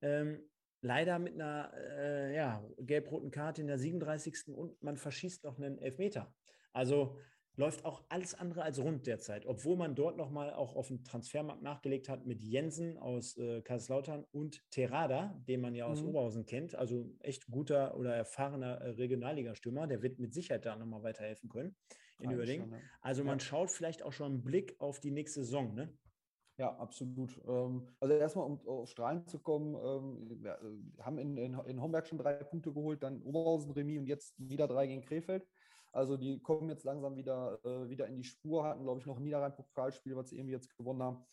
[0.00, 0.42] Ähm,
[0.82, 4.48] leider mit einer äh, ja, gelb-roten Karte in der 37.
[4.48, 6.34] und man verschießt noch einen Elfmeter.
[6.72, 7.18] Also
[7.54, 11.62] läuft auch alles andere als rund derzeit, obwohl man dort nochmal auch auf dem Transfermarkt
[11.62, 16.08] nachgelegt hat mit Jensen aus äh, Kaiserslautern und Terada, den man ja aus mhm.
[16.08, 21.02] Oberhausen kennt, also echt guter oder erfahrener äh, Regionalligastürmer, der wird mit Sicherheit da nochmal
[21.02, 21.76] weiterhelfen können
[22.22, 22.74] in Überlegen.
[23.00, 23.44] Also man ja.
[23.44, 25.92] schaut vielleicht auch schon einen Blick auf die nächste Saison, ne?
[26.58, 27.40] Ja, absolut.
[27.46, 31.80] Ähm, also erstmal, um auf Strahlen zu kommen, ähm, wir äh, haben in, in, in
[31.80, 35.46] Homberg schon drei Punkte geholt, dann Oberhausen Remis und jetzt wieder drei gegen Krefeld.
[35.92, 39.16] Also die kommen jetzt langsam wieder, äh, wieder in die Spur, hatten, glaube ich, noch
[39.16, 41.24] ein Niederrhein-Pokalspiel, was sie irgendwie jetzt gewonnen haben.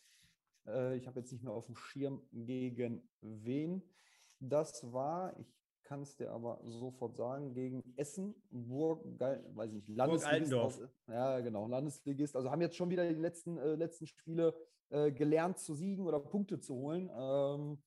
[0.66, 3.82] Äh, ich habe jetzt nicht mehr auf dem Schirm gegen wen.
[4.38, 5.59] Das war, ich
[5.90, 10.82] kann es dir aber sofort sagen, gegen Essen, Burg, weiß ich nicht, Landesligist.
[11.08, 12.36] ja, genau, Landesligist.
[12.36, 14.54] Also haben jetzt schon wieder die letzten, äh, letzten Spiele
[14.90, 17.10] äh, gelernt zu siegen oder Punkte zu holen.
[17.12, 17.82] Ähm,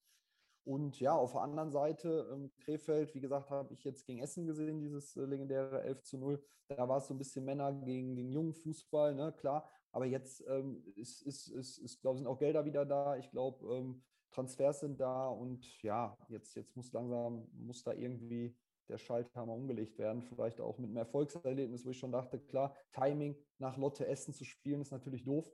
[0.66, 4.46] und ja, auf der anderen Seite, ähm, Krefeld, wie gesagt, habe ich jetzt gegen Essen
[4.46, 6.44] gesehen, dieses äh, legendäre 11 zu 0.
[6.68, 9.70] Da war es so ein bisschen Männer gegen, gegen jungen Fußball, ne, klar.
[9.94, 13.16] Aber jetzt ähm, ist, ist, ist, ist, glaube sind auch Gelder wieder da.
[13.16, 18.56] Ich glaube, ähm, Transfers sind da und ja, jetzt, jetzt muss langsam, muss da irgendwie
[18.90, 20.22] der Schalthammer umgelegt werden.
[20.22, 24.44] Vielleicht auch mit einem Erfolgserlebnis, wo ich schon dachte, klar, Timing nach Lotte Essen zu
[24.44, 25.50] spielen, ist natürlich doof.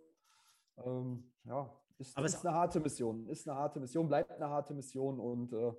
[0.77, 3.27] Ähm, ja, ist, Aber ist eine harte Mission.
[3.27, 5.73] Ist eine harte Mission, bleibt eine harte Mission und äh,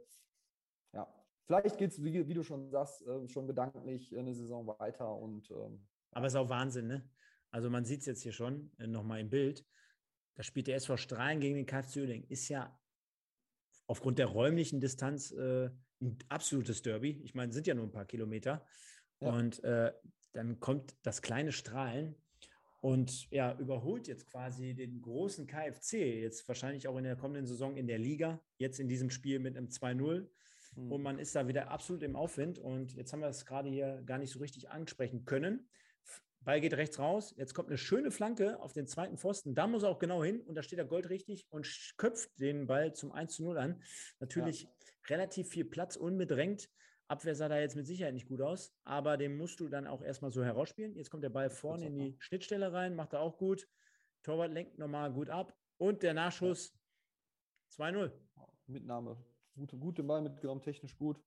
[0.92, 1.08] ja,
[1.46, 5.50] vielleicht geht es, wie, wie, du schon sagst, äh, schon gedanklich eine Saison weiter und.
[5.50, 7.10] Ähm, Aber es ist auch Wahnsinn, ne?
[7.50, 9.66] Also man sieht es jetzt hier schon äh, nochmal im Bild.
[10.34, 12.28] Da spielt der SV Strahlen gegen den KFC Uerdingen.
[12.28, 12.79] Ist ja
[13.90, 15.68] aufgrund der räumlichen Distanz äh,
[16.00, 17.20] ein absolutes Derby.
[17.24, 18.64] Ich meine, sind ja nur ein paar Kilometer.
[19.18, 19.32] Ja.
[19.32, 19.92] Und äh,
[20.32, 22.14] dann kommt das kleine Strahlen
[22.80, 27.76] und ja, überholt jetzt quasi den großen KFC, jetzt wahrscheinlich auch in der kommenden Saison
[27.76, 30.28] in der Liga, jetzt in diesem Spiel mit einem 2-0.
[30.76, 30.92] Mhm.
[30.92, 32.60] Und man ist da wieder absolut im Aufwind.
[32.60, 35.68] Und jetzt haben wir es gerade hier gar nicht so richtig ansprechen können.
[36.42, 37.34] Ball geht rechts raus.
[37.36, 39.54] Jetzt kommt eine schöne Flanke auf den zweiten Pfosten.
[39.54, 40.40] Da muss er auch genau hin.
[40.40, 41.66] Und da steht er goldrichtig und
[41.98, 43.82] köpft den Ball zum 1 0 an.
[44.20, 44.68] Natürlich ja.
[45.08, 46.70] relativ viel Platz, unbedrängt.
[47.08, 50.00] Abwehr sah da jetzt mit Sicherheit nicht gut aus, aber den musst du dann auch
[50.00, 50.94] erstmal so herausspielen.
[50.94, 53.66] Jetzt kommt der Ball vorne in die Schnittstelle rein, macht er auch gut.
[54.22, 55.52] Torwart lenkt nochmal gut ab.
[55.76, 56.72] Und der Nachschuss
[57.76, 58.12] 2-0.
[58.66, 59.16] Mitnahme.
[59.56, 61.20] Gute, gute Ball mitgenommen, technisch gut.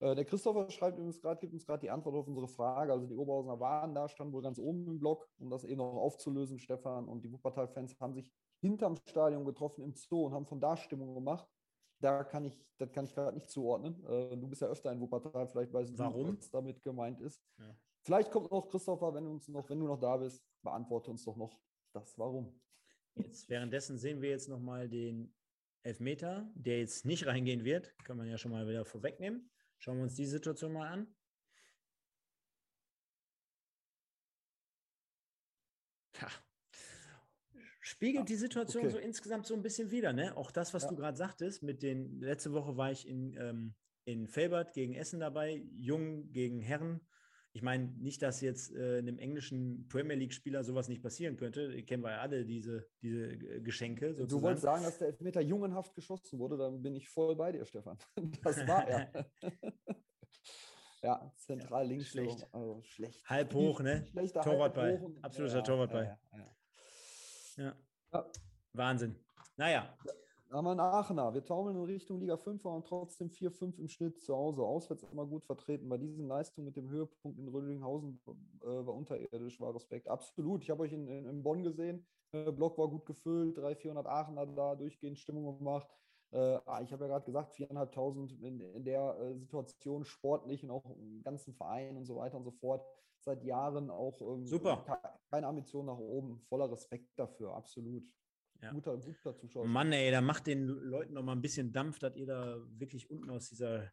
[0.00, 2.92] Äh, der Christopher schreibt übrigens gerade, gibt uns gerade die Antwort auf unsere Frage.
[2.92, 5.96] Also die Oberhausener waren da, standen wohl ganz oben im Block, um das eben noch
[5.96, 7.08] aufzulösen, Stefan.
[7.08, 11.14] Und die Wuppertal-Fans haben sich hinterm Stadion getroffen im Zoo und haben von da Stimmung
[11.14, 11.48] gemacht
[12.00, 14.04] da kann ich, das kann ich gerade nicht zuordnen.
[14.06, 16.32] Äh, du bist ja öfter in Wuppertal, vielleicht weißt Warum?
[16.32, 17.42] du, was damit gemeint ist.
[17.58, 17.76] Ja.
[18.02, 21.24] Vielleicht kommt noch Christopher, wenn du uns noch, wenn du noch da bist, beantworte uns
[21.24, 21.60] doch noch
[21.92, 22.58] das Warum.
[23.14, 25.34] Jetzt währenddessen sehen wir jetzt nochmal den
[25.82, 27.94] Elfmeter, der jetzt nicht reingehen wird.
[28.04, 29.50] Kann man ja schon mal wieder vorwegnehmen.
[29.80, 31.14] Schauen wir uns die Situation mal an.
[36.20, 36.28] Ja,
[37.80, 38.92] spiegelt ja, die Situation okay.
[38.92, 40.12] so insgesamt so ein bisschen wieder.
[40.12, 40.36] Ne?
[40.36, 40.90] Auch das, was ja.
[40.90, 45.18] du gerade sagtest, mit den, letzte Woche war ich in, ähm, in Felbert gegen Essen
[45.18, 47.00] dabei, Jung gegen Herren.
[47.52, 51.70] Ich meine, nicht, dass jetzt äh, einem englischen Premier League-Spieler sowas nicht passieren könnte.
[51.70, 54.14] Die kennen wir ja alle, diese, diese Geschenke.
[54.14, 54.28] Sozusagen.
[54.28, 57.64] Du wolltest sagen, dass der Elfmeter jungenhaft geschossen wurde, dann bin ich voll bei dir,
[57.64, 57.98] Stefan.
[58.44, 59.26] Das war er.
[61.02, 62.08] ja, zentral ja, links.
[62.08, 62.38] Schlecht.
[62.38, 63.28] So, also schlecht.
[63.28, 64.06] Halb hoch, ne?
[64.44, 65.04] Torwartball.
[65.22, 66.18] Absoluter ja, Torwartball.
[67.56, 67.76] Ja.
[68.12, 68.30] ja.
[68.74, 69.16] Wahnsinn.
[69.56, 69.96] Naja.
[70.52, 74.62] Aber Aachener, wir taumeln in Richtung Liga 5 und trotzdem 4-5 im Schnitt zu Hause.
[74.62, 75.88] Auswärts immer gut vertreten.
[75.88, 78.20] Bei diesen Leistungen mit dem Höhepunkt in Rödinghausen
[78.62, 80.08] äh, war unterirdisch, war Respekt.
[80.08, 80.64] Absolut.
[80.64, 82.04] Ich habe euch in, in, in, Bonn gesehen.
[82.32, 85.86] Äh, Block war gut gefüllt, 300, 400 Aachener da durchgehend Stimmung gemacht.
[86.32, 90.72] Äh, ah, ich habe ja gerade gesagt, 4.500 in, in der äh, Situation sportlich und
[90.72, 92.84] auch im ganzen Verein und so weiter und so fort
[93.20, 94.84] seit Jahren auch ähm, Super.
[95.30, 96.40] keine Ambition nach oben.
[96.48, 98.02] Voller Respekt dafür, absolut.
[98.62, 98.72] Ja.
[98.72, 99.66] Guter, guter Zuschauer.
[99.66, 103.10] Mann, ey, da macht den Leuten noch mal ein bisschen Dampf, dass ihr da wirklich
[103.10, 103.90] unten aus dieser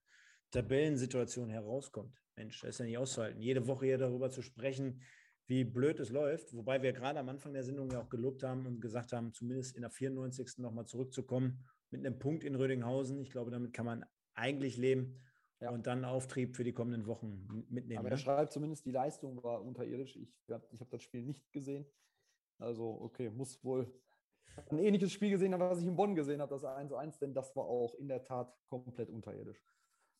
[0.52, 2.22] Tabellensituation herauskommt.
[2.36, 3.42] Mensch, das ist ja nicht auszuhalten.
[3.42, 5.02] Jede Woche hier darüber zu sprechen,
[5.48, 6.54] wie blöd es läuft.
[6.54, 9.76] Wobei wir gerade am Anfang der Sendung ja auch gelobt haben und gesagt haben, zumindest
[9.76, 10.58] in der 94.
[10.58, 13.20] nochmal zurückzukommen mit einem Punkt in Rödinghausen.
[13.22, 15.22] Ich glaube, damit kann man eigentlich leben
[15.62, 15.72] ja.
[15.72, 18.00] und dann Auftrieb für die kommenden Wochen mitnehmen.
[18.00, 18.22] Aber er ne?
[18.22, 20.16] schreibt zumindest, die Leistung war unterirdisch.
[20.18, 21.86] Ich habe ich hab das Spiel nicht gesehen.
[22.60, 23.92] Also, okay, muss wohl
[24.70, 27.56] ein ähnliches Spiel gesehen haben, was ich in Bonn gesehen habe, das 1-1, denn das
[27.56, 29.62] war auch in der Tat komplett unterirdisch.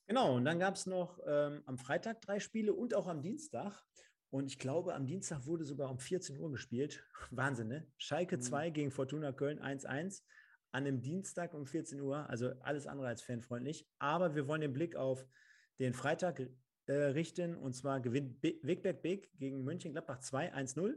[0.08, 3.84] Genau, und dann gab es noch ähm, am Freitag drei Spiele und auch am Dienstag.
[4.30, 7.06] Und ich glaube, am Dienstag wurde sogar um 14 Uhr gespielt.
[7.32, 7.88] Wahnsinn, ne?
[7.98, 8.42] Schalke mhm.
[8.42, 10.22] 2 gegen Fortuna Köln 1-1
[10.72, 12.30] an einem Dienstag um 14 Uhr.
[12.30, 13.86] Also alles andere als fanfreundlich.
[14.00, 15.26] Aber wir wollen den Blick auf
[15.80, 16.42] den Freitag
[16.86, 17.56] äh, richten.
[17.56, 20.96] Und zwar gewinnt Wigberg Big gegen Mönchengladbach 2 1-0.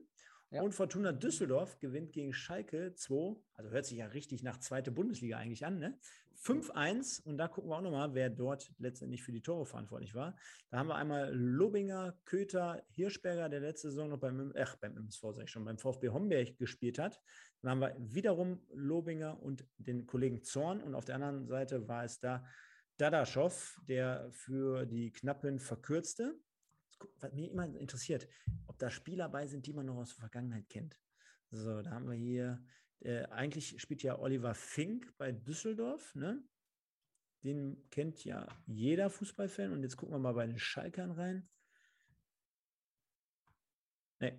[0.51, 0.63] Ja.
[0.63, 3.37] Und Fortuna Düsseldorf gewinnt gegen Schalke 2.
[3.55, 5.79] Also hört sich ja richtig nach zweite Bundesliga eigentlich an.
[5.79, 5.97] Ne?
[6.43, 7.23] 5-1.
[7.23, 10.37] Und da gucken wir auch nochmal, wer dort letztendlich für die Tore verantwortlich war.
[10.71, 15.23] Da haben wir einmal Lobinger, Köter, Hirschberger, der letzte Saison noch beim, ach, beim MSV,
[15.33, 17.21] sag ich schon, beim VfB Homberg gespielt hat.
[17.63, 20.83] Dann haben wir wiederum Lobinger und den Kollegen Zorn.
[20.83, 22.45] Und auf der anderen Seite war es da
[22.97, 26.35] Dadaschow, der für die Knappen verkürzte
[27.19, 28.29] was mich immer interessiert,
[28.67, 31.01] ob da Spieler bei sind, die man noch aus der Vergangenheit kennt.
[31.51, 32.65] So, da haben wir hier,
[33.01, 36.43] äh, eigentlich spielt ja Oliver Fink bei Düsseldorf, ne?
[37.43, 39.73] Den kennt ja jeder Fußballfan.
[39.73, 41.49] Und jetzt gucken wir mal bei den Schalkern rein.
[44.21, 44.39] Nee.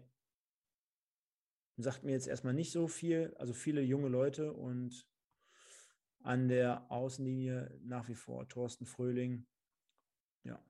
[1.77, 3.33] Sagt mir jetzt erstmal nicht so viel.
[3.39, 5.07] Also viele junge Leute und
[6.21, 9.47] an der Außenlinie nach wie vor Thorsten Fröhling.
[10.43, 10.63] Ja.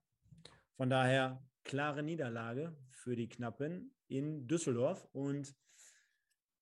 [0.78, 5.08] Von daher klare Niederlage für die Knappen in Düsseldorf.
[5.14, 5.56] Und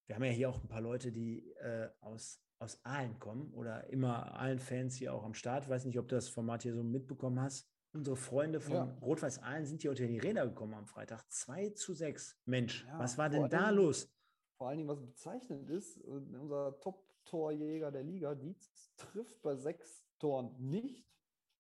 [0.08, 3.90] wir haben ja hier auch ein paar Leute, die äh, aus, aus Aalen kommen oder
[3.90, 5.66] immer Aalen-Fans hier auch am Start.
[5.66, 7.70] Ich weiß nicht, ob du das Format hier so mitbekommen hast.
[7.92, 8.98] Unsere Freunde von ja.
[9.02, 11.24] Rot-Weiß Aalen sind hier unter die Räder gekommen am Freitag.
[11.32, 12.40] 2 zu 6.
[12.46, 14.14] Mensch, ja, was war denn da Dingen, los?
[14.58, 20.06] Vor allen Dingen, was bezeichnend ist, äh, unser Top-Torjäger der Liga, Dietz, trifft bei sechs
[20.20, 21.08] Toren nicht.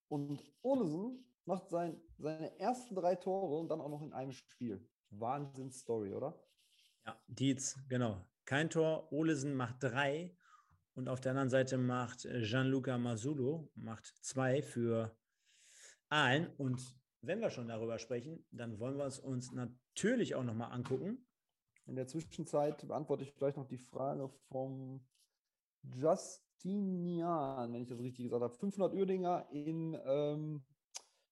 [0.07, 4.87] Und Olesen macht sein, seine ersten drei Tore und dann auch noch in einem Spiel.
[5.11, 6.39] Wahnsinn-Story, oder?
[7.05, 8.25] Ja, Dietz, genau.
[8.45, 9.11] Kein Tor.
[9.11, 10.35] Olesen macht drei.
[10.93, 15.15] Und auf der anderen Seite macht Gianluca Masulo macht zwei für
[16.09, 16.47] Aalen.
[16.57, 21.25] Und wenn wir schon darüber sprechen, dann wollen wir es uns natürlich auch nochmal angucken.
[21.85, 25.05] In der Zwischenzeit beantworte ich gleich noch die Frage vom
[25.83, 28.53] Justinian, wenn ich das richtig gesagt habe.
[28.53, 30.63] 500 Uerdinger in ähm,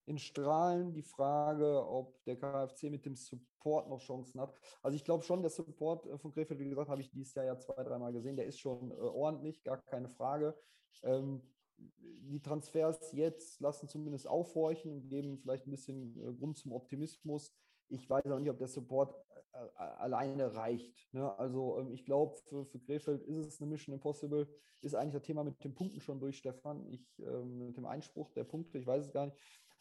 [0.08, 4.54] in Strahlen die Frage, ob der KfC mit dem Support noch Chancen hat.
[4.82, 7.46] Also ich glaube schon, der Support äh, von Krefeld, wie gesagt, habe ich dieses Jahr
[7.46, 10.56] ja zwei, dreimal gesehen, der ist schon äh, ordentlich, gar keine Frage.
[11.04, 11.42] Ähm,
[11.78, 17.54] die Transfers jetzt lassen zumindest aufhorchen und geben vielleicht ein bisschen äh, Grund zum Optimismus.
[17.90, 19.14] Ich weiß auch nicht, ob der Support
[19.52, 21.14] äh, alleine reicht.
[21.14, 21.38] Ne?
[21.38, 24.48] Also ähm, ich glaube, für, für Krefeld ist es eine Mission Impossible.
[24.82, 26.88] Ist eigentlich das Thema mit den Punkten schon durch, Stefan.
[26.88, 29.38] Ich, ähm, mit dem Einspruch der Punkte, ich weiß es gar nicht.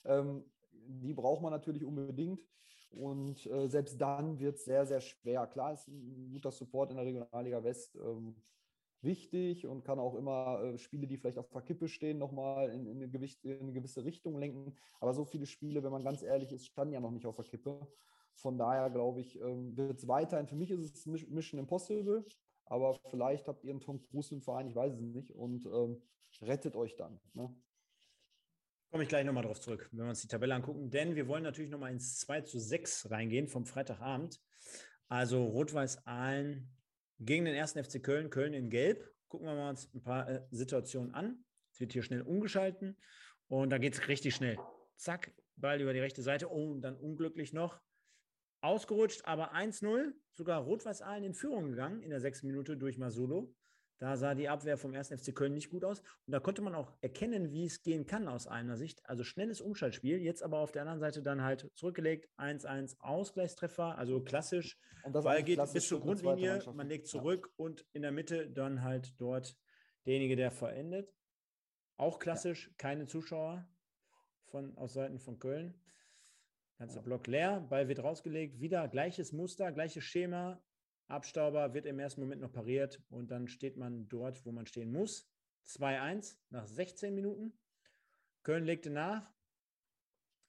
[0.07, 0.45] Ähm,
[0.89, 2.41] die braucht man natürlich unbedingt.
[2.91, 5.47] Und äh, selbst dann wird es sehr, sehr schwer.
[5.47, 8.37] Klar ist ein guter Support in der Regionalliga West ähm,
[9.03, 12.87] wichtig und kann auch immer äh, Spiele, die vielleicht auf der Kippe stehen, nochmal in,
[12.87, 14.75] in, eine Gewicht, in eine gewisse Richtung lenken.
[15.01, 17.45] Aber so viele Spiele, wenn man ganz ehrlich ist, standen ja noch nicht auf der
[17.45, 17.87] Kippe.
[18.35, 22.25] Von daher glaube ich, ähm, wird es weiterhin, für mich ist es Mission Impossible,
[22.67, 26.03] aber vielleicht habt ihr einen Tom Cruise im Verein, ich weiß es nicht, und ähm,
[26.43, 27.19] rettet euch dann.
[27.33, 27.55] Ne?
[28.97, 31.43] Komme ich gleich nochmal drauf zurück, wenn wir uns die Tabelle angucken, denn wir wollen
[31.43, 34.41] natürlich nochmal ins 2 zu 6 reingehen vom Freitagabend.
[35.09, 36.75] Also Rot-Weiß Aalen
[37.19, 39.07] gegen den ersten FC Köln, Köln in Gelb.
[39.29, 41.45] Gucken wir mal uns ein paar äh, Situationen an.
[41.75, 42.97] Es wird hier schnell umgeschalten
[43.49, 44.57] und da geht es richtig schnell.
[44.97, 46.51] Zack, Ball über die rechte Seite.
[46.51, 47.79] Oh, und dann unglücklich noch
[48.63, 50.15] ausgerutscht, aber 1-0.
[50.33, 53.55] Sogar Rot-Weiß Aalen in Führung gegangen in der sechsten Minute durch Masulo.
[53.99, 55.09] Da sah die Abwehr vom 1.
[55.09, 56.01] FC Köln nicht gut aus.
[56.27, 59.01] Und da konnte man auch erkennen, wie es gehen kann aus einer Sicht.
[59.09, 64.23] Also schnelles Umschaltspiel, jetzt aber auf der anderen Seite dann halt zurückgelegt, 1-1 Ausgleichstreffer, also
[64.23, 64.79] klassisch.
[65.03, 67.65] Und das Ball geht bis zur Grundlinie, man legt zurück ja.
[67.65, 69.57] und in der Mitte dann halt dort
[70.05, 71.15] derjenige, der verendet.
[71.97, 72.75] Auch klassisch, ja.
[72.77, 73.67] keine Zuschauer
[74.45, 75.81] von, aus Seiten von Köln.
[76.79, 77.01] Ganzer.
[77.01, 80.63] Block leer, Ball wird rausgelegt, wieder gleiches Muster, gleiches Schema,
[81.09, 84.91] Abstauber wird im ersten Moment noch pariert und dann steht man dort, wo man stehen
[84.91, 85.29] muss.
[85.67, 87.59] 2-1 nach 16 Minuten.
[88.43, 89.33] Köln legte nach.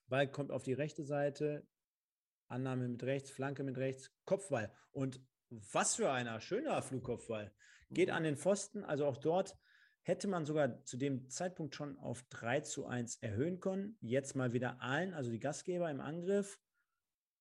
[0.07, 1.67] Ball kommt auf die rechte Seite.
[2.47, 4.71] Annahme mit rechts, Flanke mit rechts, Kopfball.
[4.91, 7.53] Und was für einer schöner Flugkopfball.
[7.89, 8.83] Geht an den Pfosten.
[8.83, 9.57] Also auch dort
[10.01, 13.97] hätte man sogar zu dem Zeitpunkt schon auf 3 zu 1 erhöhen können.
[14.01, 16.59] Jetzt mal wieder allen, also die Gastgeber im Angriff.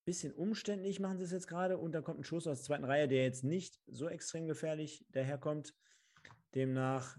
[0.06, 2.84] Bisschen umständlich machen sie es jetzt gerade und dann kommt ein Schuss aus der zweiten
[2.84, 5.74] Reihe, der jetzt nicht so extrem gefährlich daherkommt.
[6.54, 7.18] Demnach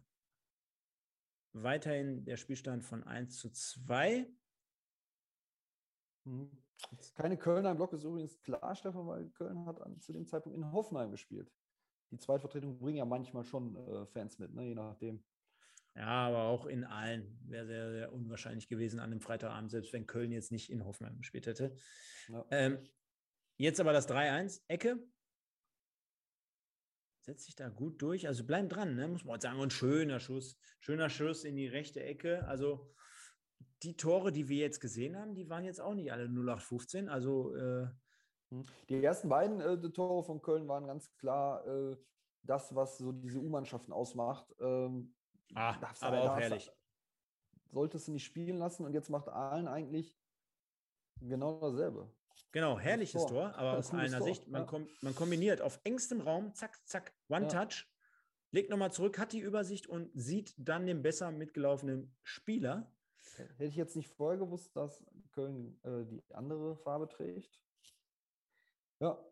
[1.51, 4.25] weiterhin der Spielstand von 1 zu 2.
[6.23, 6.49] Mhm.
[7.15, 10.57] Keine Kölner im Block ist übrigens klar, Stefan, weil Köln hat an, zu dem Zeitpunkt
[10.57, 11.51] in Hoffenheim gespielt.
[12.11, 14.63] Die Zweitvertretung bringen ja manchmal schon äh, Fans mit, ne?
[14.63, 15.21] je nachdem.
[15.97, 20.05] Ja, aber auch in allen wäre sehr, sehr unwahrscheinlich gewesen an dem Freitagabend, selbst wenn
[20.05, 21.75] Köln jetzt nicht in Hoffenheim gespielt hätte.
[22.27, 22.45] Ja.
[22.51, 22.77] Ähm,
[23.57, 24.99] jetzt aber das 3-1, Ecke.
[27.25, 28.27] Setzt sich da gut durch.
[28.27, 29.07] Also bleiben dran, ne?
[29.07, 29.59] muss man sagen.
[29.59, 30.57] Und schöner Schuss.
[30.79, 32.47] Schöner Schuss in die rechte Ecke.
[32.47, 32.93] Also
[33.83, 37.09] die Tore, die wir jetzt gesehen haben, die waren jetzt auch nicht alle 0815.
[37.09, 37.87] Also äh,
[38.51, 38.65] Hm.
[38.89, 41.97] Die ersten beiden äh, Tore von Köln waren ganz klar äh,
[42.43, 44.53] das, was so diese U-Mannschaften ausmacht.
[44.59, 45.13] Ähm,
[45.55, 46.71] ah, aber auch herrlich.
[47.71, 50.15] Solltest du nicht spielen lassen und jetzt macht allen eigentlich
[51.19, 52.11] genau dasselbe.
[52.51, 54.27] Genau, herrliches Tor, Tor aber aus einer Tor.
[54.27, 54.67] Sicht, man, ja.
[54.67, 57.85] kom man, kombiniert auf engstem Raum, zack, zack, One-Touch, ja.
[58.51, 62.91] legt nochmal zurück, hat die Übersicht und sieht dann den besser mitgelaufenen Spieler.
[63.35, 67.59] Hätte ich jetzt nicht vorher gewusst, dass Köln äh, die andere Farbe trägt.
[68.99, 69.23] Ja.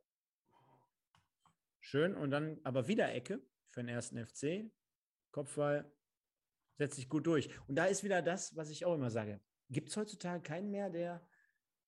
[1.80, 2.16] Schön.
[2.16, 4.72] Und dann aber wieder Ecke für den ersten FC.
[5.32, 5.92] Kopfball
[6.78, 7.50] setzt sich gut durch.
[7.68, 9.40] Und da ist wieder das, was ich auch immer sage.
[9.70, 11.28] Gibt es heutzutage keinen mehr, der,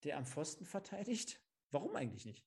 [0.04, 1.42] der am Pfosten verteidigt?
[1.72, 2.46] Warum eigentlich nicht?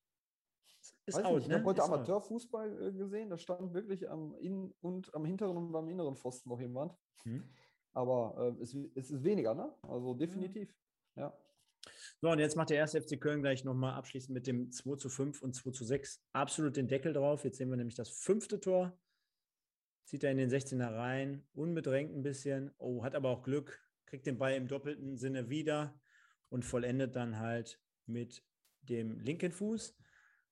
[1.06, 1.42] Ist Weiß out, nicht.
[1.42, 1.54] Ich ne?
[1.56, 2.94] habe heute Amateurfußball out.
[2.94, 3.30] Äh, gesehen.
[3.30, 6.94] Da stand wirklich am Innen- und am hinteren und am inneren Pfosten noch jemand.
[7.24, 7.44] Hm.
[7.92, 9.74] Aber äh, es, es, ist weniger, ne?
[9.82, 10.74] Also definitiv.
[11.16, 11.36] Ja.
[12.20, 15.08] So, und jetzt macht der erste FC Köln gleich nochmal abschließend mit dem 2 zu
[15.08, 17.44] 5 und 2 zu 6 absolut den Deckel drauf.
[17.44, 18.96] Jetzt sehen wir nämlich das fünfte Tor.
[20.04, 22.72] Zieht er in den 16er rein, unbedrängt ein bisschen.
[22.78, 25.98] Oh, hat aber auch Glück, kriegt den Ball im doppelten Sinne wieder
[26.48, 28.44] und vollendet dann halt mit
[28.82, 29.96] dem linken Fuß.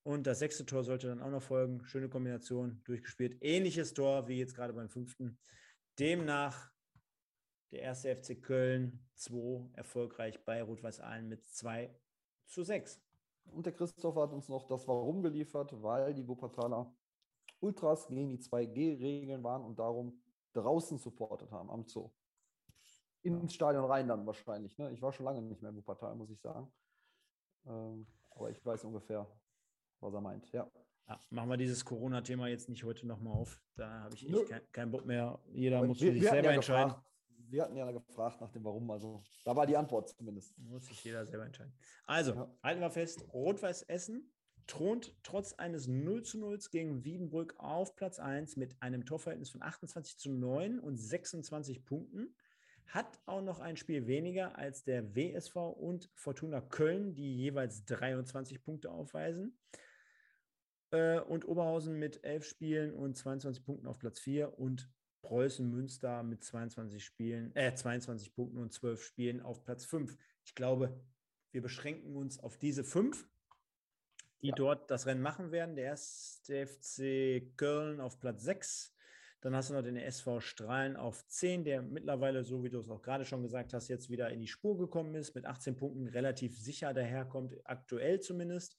[0.04, 1.84] Und das sechste Tor sollte dann auch noch folgen.
[1.84, 3.36] Schöne Kombination, durchgespielt.
[3.42, 5.38] Ähnliches Tor wie jetzt gerade beim fünften.
[5.98, 6.70] Demnach
[7.72, 11.94] der erste FC Köln 2 erfolgreich bei Rot-Weiß Aalen mit 2
[12.46, 13.02] zu 6.
[13.44, 16.94] Und der Christoph hat uns noch das Warum geliefert, weil die Wuppertaler
[17.60, 20.20] Ultras gegen die 2G-Regeln waren und darum
[20.52, 22.10] draußen supportet haben am Zoo.
[23.22, 24.78] Ins Stadion rein dann wahrscheinlich.
[24.78, 24.92] Ne?
[24.92, 26.70] Ich war schon lange nicht mehr in Wuppertal, muss ich sagen.
[27.66, 29.26] Ähm, aber ich weiß ungefähr,
[30.00, 30.50] was er meint.
[30.52, 30.70] Ja.
[31.08, 33.60] ja machen wir dieses Corona-Thema jetzt nicht heute nochmal auf.
[33.76, 35.38] Da habe ich echt keinen kein Bock mehr.
[35.52, 36.90] Jeder muss wir, sich selber ja entscheiden.
[36.90, 37.08] Gefragt,
[37.50, 40.56] wir hatten ja gefragt nach dem Warum, also da war die Antwort zumindest.
[40.58, 41.72] Muss sich jeder selber entscheiden.
[42.06, 42.50] Also, ja.
[42.62, 44.30] halten wir fest, Rot-Weiß Essen
[44.68, 49.62] thront trotz eines 0 zu 0 gegen Wiedenbrück auf Platz 1 mit einem Torverhältnis von
[49.62, 52.34] 28 zu 9 und 26 Punkten.
[52.86, 58.62] Hat auch noch ein Spiel weniger als der WSV und Fortuna Köln, die jeweils 23
[58.62, 59.58] Punkte aufweisen.
[60.90, 64.88] Äh, und Oberhausen mit 11 Spielen und 22 Punkten auf Platz 4 und
[65.22, 70.16] Preußen Münster mit 22 Spielen, äh, 22 Punkten und 12 Spielen auf Platz 5.
[70.44, 70.98] Ich glaube,
[71.50, 73.28] wir beschränken uns auf diese fünf,
[74.42, 74.54] die ja.
[74.54, 75.76] dort das Rennen machen werden.
[75.76, 78.94] Der erste FC Köln auf Platz 6.
[79.40, 82.90] Dann hast du noch den SV Strahlen auf 10, der mittlerweile, so wie du es
[82.90, 86.08] auch gerade schon gesagt hast, jetzt wieder in die Spur gekommen ist, mit 18 Punkten
[86.08, 88.76] relativ sicher daherkommt, aktuell zumindest.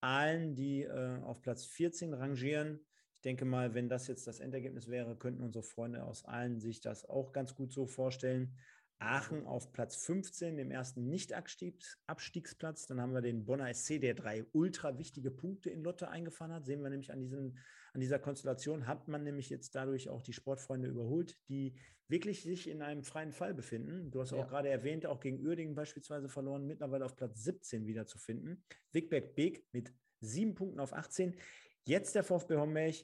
[0.00, 2.84] Allen, die äh, auf Platz 14 rangieren,
[3.24, 7.08] denke mal, wenn das jetzt das Endergebnis wäre, könnten unsere Freunde aus allen sich das
[7.08, 8.54] auch ganz gut so vorstellen.
[8.98, 12.86] Aachen auf Platz 15, dem ersten Nicht-Abstiegsplatz.
[12.86, 16.66] Dann haben wir den Bonner SC, der drei ultra wichtige Punkte in Lotte eingefahren hat.
[16.66, 17.58] Sehen wir nämlich an, diesen,
[17.92, 21.74] an dieser Konstellation, hat man nämlich jetzt dadurch auch die Sportfreunde überholt, die
[22.08, 24.10] wirklich sich in einem freien Fall befinden.
[24.10, 24.38] Du hast ja.
[24.38, 28.64] auch gerade erwähnt, auch gegen Uerdingen beispielsweise verloren, mittlerweile auf Platz 17 wiederzufinden.
[28.92, 31.36] Wigberg Beek mit sieben Punkten auf 18.
[31.84, 32.94] Jetzt der VfB Homberg,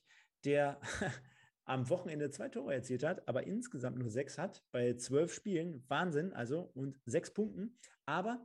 [0.45, 0.81] der
[1.65, 5.85] am Wochenende zwei Tore erzielt hat, aber insgesamt nur sechs hat bei zwölf Spielen.
[5.89, 7.79] Wahnsinn, also und sechs Punkten.
[8.05, 8.45] Aber,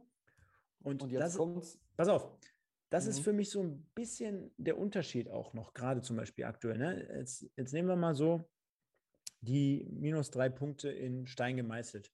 [0.83, 1.79] und, und jetzt das, kommt's.
[1.95, 2.29] Pass auf,
[2.89, 3.09] das mhm.
[3.09, 6.77] ist für mich so ein bisschen der Unterschied auch noch, gerade zum Beispiel aktuell.
[6.77, 7.07] Ne?
[7.17, 8.49] Jetzt, jetzt nehmen wir mal so
[9.41, 12.11] die minus drei Punkte in Stein gemeißelt.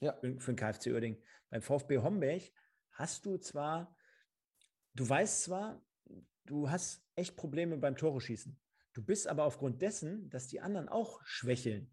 [0.00, 0.12] Ja.
[0.14, 1.22] Für, für den KfC Uerding.
[1.50, 2.42] Beim VfB Homberg
[2.92, 3.96] hast du zwar,
[4.94, 5.84] du weißt zwar,
[6.44, 8.58] du hast echt Probleme beim Tore schießen.
[8.94, 11.92] Du bist aber aufgrund dessen, dass die anderen auch schwächeln,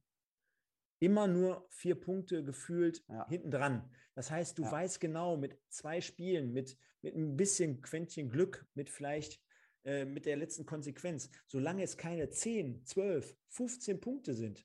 [1.00, 3.28] immer nur vier Punkte gefühlt ja.
[3.28, 3.90] hinten dran.
[4.14, 4.72] Das heißt, du ja.
[4.72, 9.42] weißt genau mit zwei Spielen, mit, mit ein bisschen Quäntchen Glück, mit vielleicht
[9.84, 14.64] äh, mit der letzten Konsequenz, solange es keine 10, 12, 15 Punkte sind,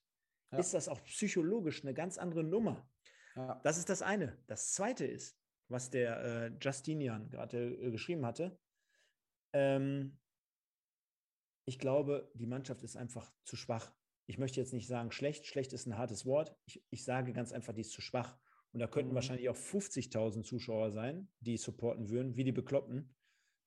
[0.53, 0.59] ja.
[0.59, 2.89] ist das auch psychologisch eine ganz andere Nummer.
[3.63, 4.39] Das ist das eine.
[4.47, 8.59] Das zweite ist, was der äh, Justinian gerade äh, geschrieben hatte,
[9.53, 10.19] ähm,
[11.67, 13.93] ich glaube, die Mannschaft ist einfach zu schwach.
[14.27, 16.57] Ich möchte jetzt nicht sagen schlecht, schlecht ist ein hartes Wort.
[16.65, 18.39] Ich, ich sage ganz einfach, die ist zu schwach.
[18.73, 19.17] Und da könnten mhm.
[19.17, 23.15] wahrscheinlich auch 50.000 Zuschauer sein, die supporten würden, wie die Bekloppten.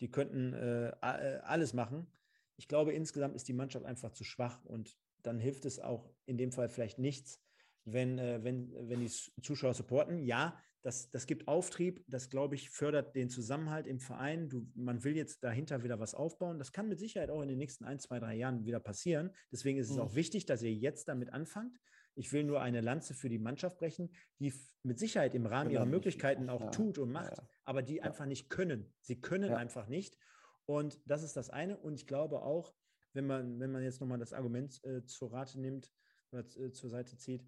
[0.01, 2.07] Die könnten äh, äh, alles machen.
[2.55, 6.37] Ich glaube, insgesamt ist die Mannschaft einfach zu schwach und dann hilft es auch in
[6.37, 7.41] dem Fall vielleicht nichts,
[7.86, 9.12] wenn, äh, wenn, wenn die
[9.42, 10.23] Zuschauer supporten.
[10.23, 14.50] Ja, das, das gibt Auftrieb, das, glaube ich, fördert den Zusammenhalt im Verein.
[14.50, 16.58] Du, man will jetzt dahinter wieder was aufbauen.
[16.58, 19.32] Das kann mit Sicherheit auch in den nächsten ein, zwei, drei Jahren wieder passieren.
[19.52, 20.04] Deswegen ist es mhm.
[20.04, 21.77] auch wichtig, dass ihr jetzt damit anfangt.
[22.15, 24.54] Ich will nur eine Lanze für die Mannschaft brechen, die
[24.84, 26.69] mit Sicherheit im Rahmen ihrer Möglichkeiten auch ja.
[26.69, 27.48] tut und macht, ja.
[27.65, 28.94] aber die einfach nicht können.
[29.02, 30.17] Sie können einfach nicht.
[30.65, 31.77] Und das ist das eine.
[31.77, 32.73] Und ich glaube auch,
[33.13, 35.92] wenn man, wenn man jetzt nochmal das Argument äh, zur Rate nimmt
[36.32, 37.46] oder äh, zur Seite zieht,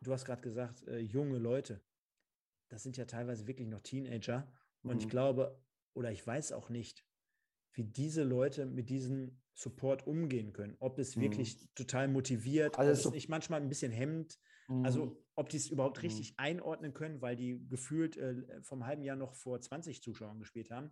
[0.00, 1.82] du hast gerade gesagt, äh, junge Leute,
[2.68, 4.52] das sind ja teilweise wirklich noch Teenager.
[4.82, 5.00] Und mhm.
[5.00, 5.62] ich glaube,
[5.94, 7.04] oder ich weiß auch nicht,
[7.72, 10.76] wie diese Leute mit diesem Support umgehen können.
[10.80, 11.22] Ob es mhm.
[11.22, 14.38] wirklich total motiviert, also ob es so nicht manchmal ein bisschen hemmt.
[14.68, 14.84] Also mhm.
[14.84, 16.02] Also ob die es überhaupt mhm.
[16.02, 20.70] richtig einordnen können, weil die gefühlt äh, vom halben Jahr noch vor 20 Zuschauern gespielt
[20.70, 20.90] haben.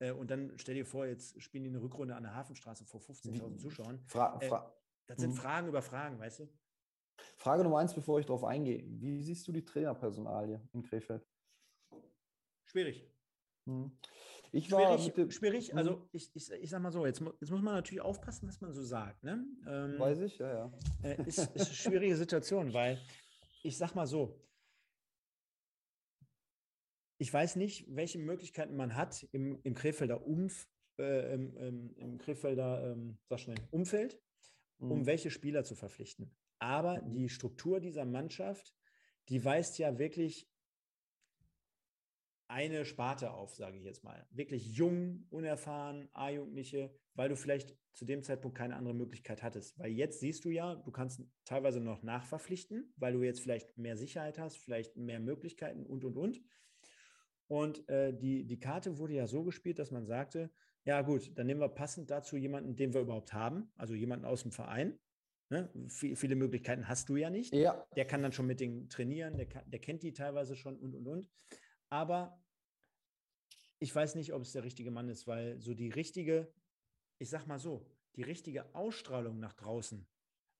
[0.00, 3.00] Äh, und dann stell dir vor, jetzt spielen die eine Rückrunde an der Hafenstraße vor
[3.00, 4.02] 15.000 Zuschauern.
[4.06, 4.76] Fra äh, Fra
[5.06, 5.36] das sind mhm.
[5.36, 6.48] Fragen über Fragen, weißt du?
[7.36, 8.84] Frage Nummer eins, bevor ich darauf eingehe.
[8.86, 11.26] Wie siehst du die Trainerpersonalie in Krefeld?
[12.64, 13.06] Schwierig.
[13.66, 13.96] Mhm.
[14.52, 15.74] Ich war schwierig, schwierig.
[15.74, 16.08] also mhm.
[16.12, 18.82] ich, ich, ich sag mal so, jetzt, jetzt muss man natürlich aufpassen, was man so
[18.82, 19.24] sagt.
[19.24, 19.44] Ne?
[19.66, 20.72] Ähm, Weiß ich, ja, ja.
[21.02, 23.00] Äh, ist, ist eine schwierige Situation, weil
[23.64, 24.40] ich sag mal so,
[27.18, 32.92] ich weiß nicht, welche Möglichkeiten man hat im, im Krefelder Umf, äh, im, im, Krefelder
[32.92, 34.20] ähm, schnell, Umfeld,
[34.78, 35.06] um mhm.
[35.06, 36.30] welche Spieler zu verpflichten.
[36.58, 38.74] Aber die Struktur dieser Mannschaft,
[39.28, 40.48] die weist ja wirklich
[42.48, 44.26] eine Sparte auf, sage ich jetzt mal.
[44.30, 49.78] Wirklich jung, unerfahren, A-Jugendliche, weil du vielleicht zu dem Zeitpunkt keine andere Möglichkeit hattest.
[49.78, 53.96] Weil jetzt siehst du ja, du kannst teilweise noch nachverpflichten, weil du jetzt vielleicht mehr
[53.96, 56.40] Sicherheit hast, vielleicht mehr Möglichkeiten und, und, und.
[57.46, 60.50] Und äh, die, die Karte wurde ja so gespielt, dass man sagte,
[60.84, 64.42] ja gut, dann nehmen wir passend dazu jemanden, den wir überhaupt haben, also jemanden aus
[64.42, 64.98] dem Verein.
[65.50, 65.70] Ne?
[65.88, 67.54] Viele Möglichkeiten hast du ja nicht.
[67.54, 67.86] Ja.
[67.96, 70.94] Der kann dann schon mit denen trainieren, der, kann, der kennt die teilweise schon und,
[70.94, 71.30] und, und.
[71.90, 72.42] Aber
[73.78, 76.52] ich weiß nicht, ob es der richtige Mann ist, weil so die richtige,
[77.18, 77.86] ich sag mal so,
[78.16, 80.06] die richtige Ausstrahlung nach draußen,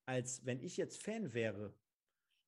[0.07, 1.75] als wenn ich jetzt Fan wäre,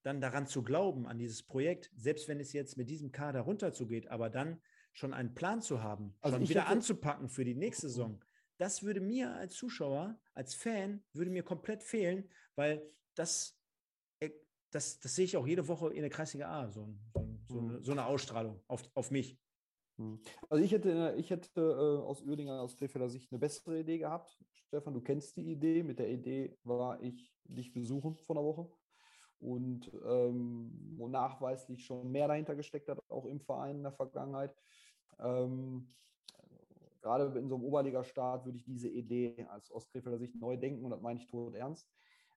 [0.03, 4.07] dann daran zu glauben, an dieses Projekt, selbst wenn es jetzt mit diesem Kader runterzugeht,
[4.07, 4.61] aber dann
[4.93, 6.71] schon einen Plan zu haben, also schon wieder hätte...
[6.71, 8.23] anzupacken für die nächste Saison,
[8.57, 12.81] das würde mir als Zuschauer, als Fan, würde mir komplett fehlen, weil
[13.15, 13.57] das,
[14.19, 14.31] äh,
[14.71, 17.83] das, das sehe ich auch jede Woche in der Kreisliga A, so, so, so, mhm.
[17.83, 19.39] so eine Ausstrahlung auf, auf mich.
[19.97, 20.19] Hm.
[20.49, 24.37] Also ich hätte, ich hätte äh, aus Uerdinger, aus Krefelder Sicht eine bessere Idee gehabt.
[24.67, 25.83] Stefan, du kennst die Idee.
[25.83, 28.69] Mit der Idee war ich dich besuchen vor einer Woche.
[29.39, 34.55] Und ähm, nachweislich schon mehr dahinter gesteckt hat, auch im Verein in der Vergangenheit.
[35.19, 35.93] Ähm,
[37.01, 40.83] gerade in so einem Oberliga-Start würde ich diese Idee als aus Krefelder Sicht neu denken
[40.83, 41.89] und das meine ich tot ernst.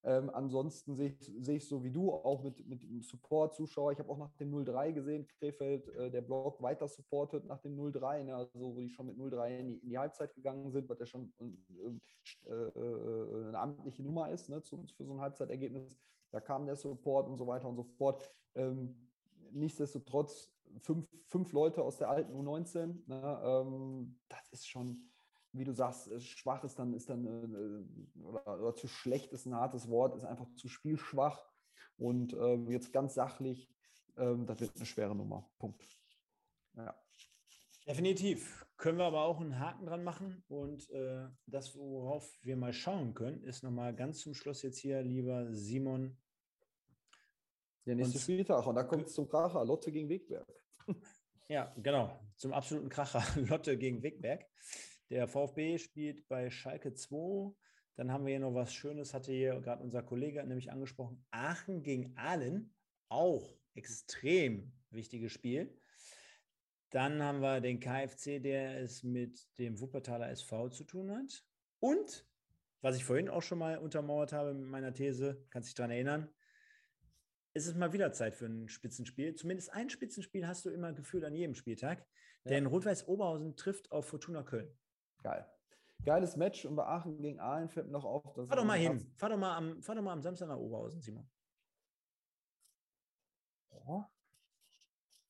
[0.02, 3.92] Ähm, ansonsten sehe ich, sehe ich so wie du, auch mit, mit Support-Zuschauer.
[3.92, 7.76] Ich habe auch nach dem 0-3 gesehen, Krefeld, äh, der Blog weiter supportet nach dem
[7.78, 11.00] 0-3, ne, also wo die schon mit 0-3 in, in, die Halbzeit gegangen sind, was
[11.00, 15.98] ja schon äh, äh, eine amtliche Nummer ist ne, zu, für so ein Halbzeitergebnis.
[16.30, 18.32] Da kam der Support und so weiter und so fort.
[18.54, 18.96] Ähm,
[19.52, 20.50] nichtsdestotrotz
[20.82, 25.10] fünf, fünf Leute aus der alten U19, ne, ähm, das ist schon
[25.52, 29.46] wie du sagst, äh, schwach ist dann, ist dann äh, oder, oder, zu schlecht ist
[29.46, 31.44] ein hartes Wort, ist einfach zu spielschwach.
[31.96, 33.68] Und äh, jetzt ganz sachlich,
[34.16, 35.50] äh, das wird eine schwere Nummer.
[35.58, 35.84] Punkt.
[36.76, 36.94] Ja.
[37.86, 38.66] Definitiv.
[38.76, 40.42] Können wir aber auch einen Haken dran machen.
[40.48, 45.02] Und äh, das, worauf wir mal schauen können, ist nochmal ganz zum Schluss jetzt hier,
[45.02, 46.16] lieber Simon.
[47.90, 48.64] Der nächste und, Spieltag.
[48.68, 49.64] Und da kommt es zum Kracher.
[49.64, 50.46] Lotte gegen Wegberg.
[51.48, 52.20] Ja, genau.
[52.36, 53.20] Zum absoluten Kracher.
[53.48, 54.46] Lotte gegen Wegberg.
[55.10, 57.52] Der VfB spielt bei Schalke 2.
[57.96, 61.26] Dann haben wir hier noch was Schönes, hatte hier gerade unser Kollege nämlich angesprochen.
[61.32, 62.72] Aachen gegen Aalen,
[63.08, 65.76] auch extrem wichtiges Spiel.
[66.90, 71.44] Dann haben wir den KfC, der es mit dem Wuppertaler SV zu tun hat.
[71.80, 72.24] Und,
[72.82, 76.32] was ich vorhin auch schon mal untermauert habe mit meiner These, kannst dich daran erinnern,
[77.54, 79.34] ist es mal wieder Zeit für ein Spitzenspiel.
[79.34, 82.06] Zumindest ein Spitzenspiel hast du immer gefühlt an jedem Spieltag.
[82.44, 82.50] Ja.
[82.50, 84.72] Denn Rot-Weiß Oberhausen trifft auf Fortuna Köln.
[85.22, 85.46] Geil.
[86.04, 88.48] Geiles Match und bei Aachen gegen Aalen fällt noch auf, dass.
[88.48, 89.12] Fahr doch mal hin.
[89.16, 91.28] Fahr doch mal, am, fahr doch mal am Samstag nach Oberhausen, Simon.
[93.72, 94.10] Ja.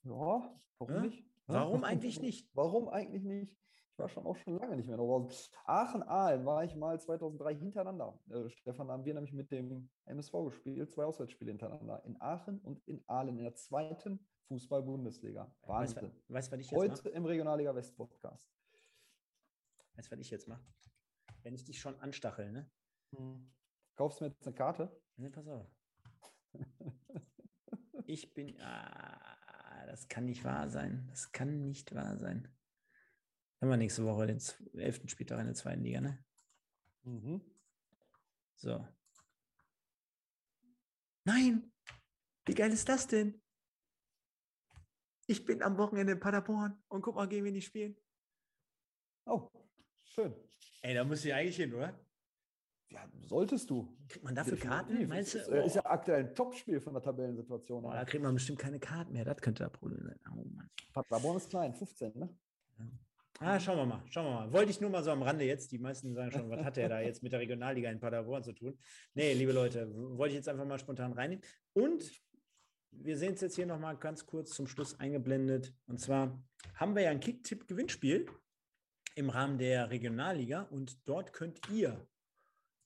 [0.03, 1.01] Ja, warum ja?
[1.01, 1.25] nicht?
[1.47, 2.49] Warum eigentlich nicht?
[2.55, 3.57] Warum eigentlich nicht?
[4.01, 5.53] War schon auch schon lange nicht mehr in Oberhausen.
[5.67, 8.19] Aachen-Aalen war ich mal 2003 hintereinander.
[8.31, 12.03] Äh, Stefan, haben wir nämlich mit dem MSV gespielt, zwei Auswärtsspiele hintereinander.
[12.05, 15.55] In Aachen und in Aalen in der zweiten Fußball-Bundesliga.
[15.63, 16.05] Wahnsinn.
[16.29, 17.09] Weißt, weißt, was ich jetzt Heute mache?
[17.11, 18.51] im Regionalliga West Podcast.
[19.97, 20.65] Weißt du, was ich jetzt mache?
[21.43, 22.71] Wenn ich dich schon anstachel, ne?
[23.15, 23.53] Hm.
[23.97, 24.91] Kaufst du mir jetzt eine Karte?
[25.17, 25.67] Ne, pass auf.
[28.07, 28.59] ich bin.
[28.63, 31.07] Ah, das kann nicht wahr sein.
[31.11, 32.49] Das kann nicht wahr sein.
[33.61, 34.41] Haben wir nächste Woche den
[34.75, 35.03] 11.
[35.07, 36.25] Spieltag in der zweiten Liga, ne?
[37.03, 37.43] Mhm.
[38.57, 38.87] So.
[41.25, 41.71] Nein,
[42.47, 43.41] wie geil ist das denn?
[45.27, 47.97] Ich bin am Wochenende in Paderborn und guck mal, gehen wir nicht spielen.
[49.27, 49.51] Oh,
[50.05, 50.35] schön.
[50.83, 51.95] Ey, da musst du ja eigentlich hin, oder?
[52.89, 53.97] Ja, solltest du.
[54.09, 55.07] Kriegt man dafür Karten?
[55.07, 55.39] Meinst du?
[55.39, 55.55] Ist, oh.
[55.55, 57.83] ist ja aktuell ein Topspiel von der Tabellensituation.
[57.83, 59.25] Boah, da kriegt man bestimmt keine Karten mehr.
[59.25, 60.19] Das könnte das Problem sein.
[60.33, 60.69] Oh, Mann.
[60.93, 62.37] Paderborn ist klein, 15, ne?
[62.79, 62.87] Ja.
[63.43, 64.53] Ah, schauen wir mal, schauen wir mal.
[64.53, 65.73] Wollte ich nur mal so am Rande jetzt.
[65.73, 68.53] Die meisten sagen schon, was hat der da jetzt mit der Regionalliga in Paderborn zu
[68.53, 68.79] tun?
[69.15, 71.43] Nee, liebe Leute, wollte ich jetzt einfach mal spontan reinnehmen.
[71.73, 72.13] Und
[72.91, 75.75] wir sehen es jetzt hier nochmal ganz kurz zum Schluss eingeblendet.
[75.87, 76.39] Und zwar
[76.75, 78.27] haben wir ja ein Kick-Tipp-Gewinnspiel
[79.15, 82.07] im Rahmen der Regionalliga und dort könnt ihr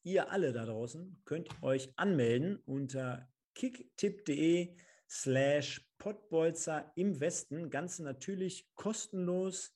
[0.04, 4.76] ihr alle da draußen könnt euch anmelden unter kicktipp.de
[5.08, 7.70] slash Pottbolzer im Westen.
[7.70, 9.73] Ganz natürlich kostenlos.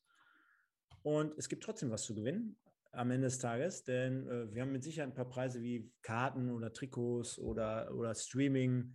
[1.02, 2.56] Und es gibt trotzdem was zu gewinnen
[2.92, 6.50] am Ende des Tages, denn äh, wir haben mit Sicherheit ein paar Preise wie Karten
[6.50, 8.94] oder Trikots oder, oder Streaming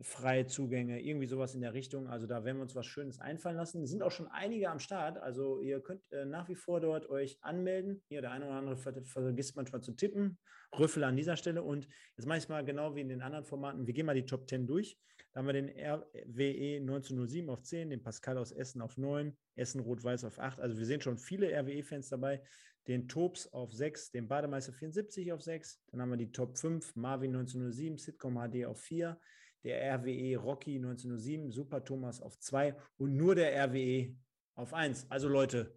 [0.00, 2.08] freie Zugänge, irgendwie sowas in der Richtung.
[2.08, 3.82] Also da werden wir uns was Schönes einfallen lassen.
[3.82, 5.18] Es sind auch schon einige am Start.
[5.18, 8.02] Also ihr könnt äh, nach wie vor dort euch anmelden.
[8.08, 10.38] Hier, der eine oder andere ver vergisst manchmal zu tippen.
[10.78, 11.62] Rüffel an dieser Stelle.
[11.62, 13.86] Und jetzt mache ich es mal genau wie in den anderen Formaten.
[13.86, 14.98] Wir gehen mal die Top 10 durch.
[15.32, 19.80] Da haben wir den RWE 1907 auf 10, den Pascal aus Essen auf 9, Essen
[19.80, 20.60] Rot-Weiß auf 8.
[20.60, 22.42] Also wir sehen schon viele RWE-Fans dabei.
[22.86, 25.82] Den Tops auf 6, den Bademeister 74 auf 6.
[25.88, 29.18] Dann haben wir die Top 5, Marvin 1907, Sitcom HD auf 4
[29.64, 34.16] der RWE Rocky 1907, Super Thomas auf 2 und nur der RWE
[34.54, 35.10] auf 1.
[35.10, 35.74] Also Leute,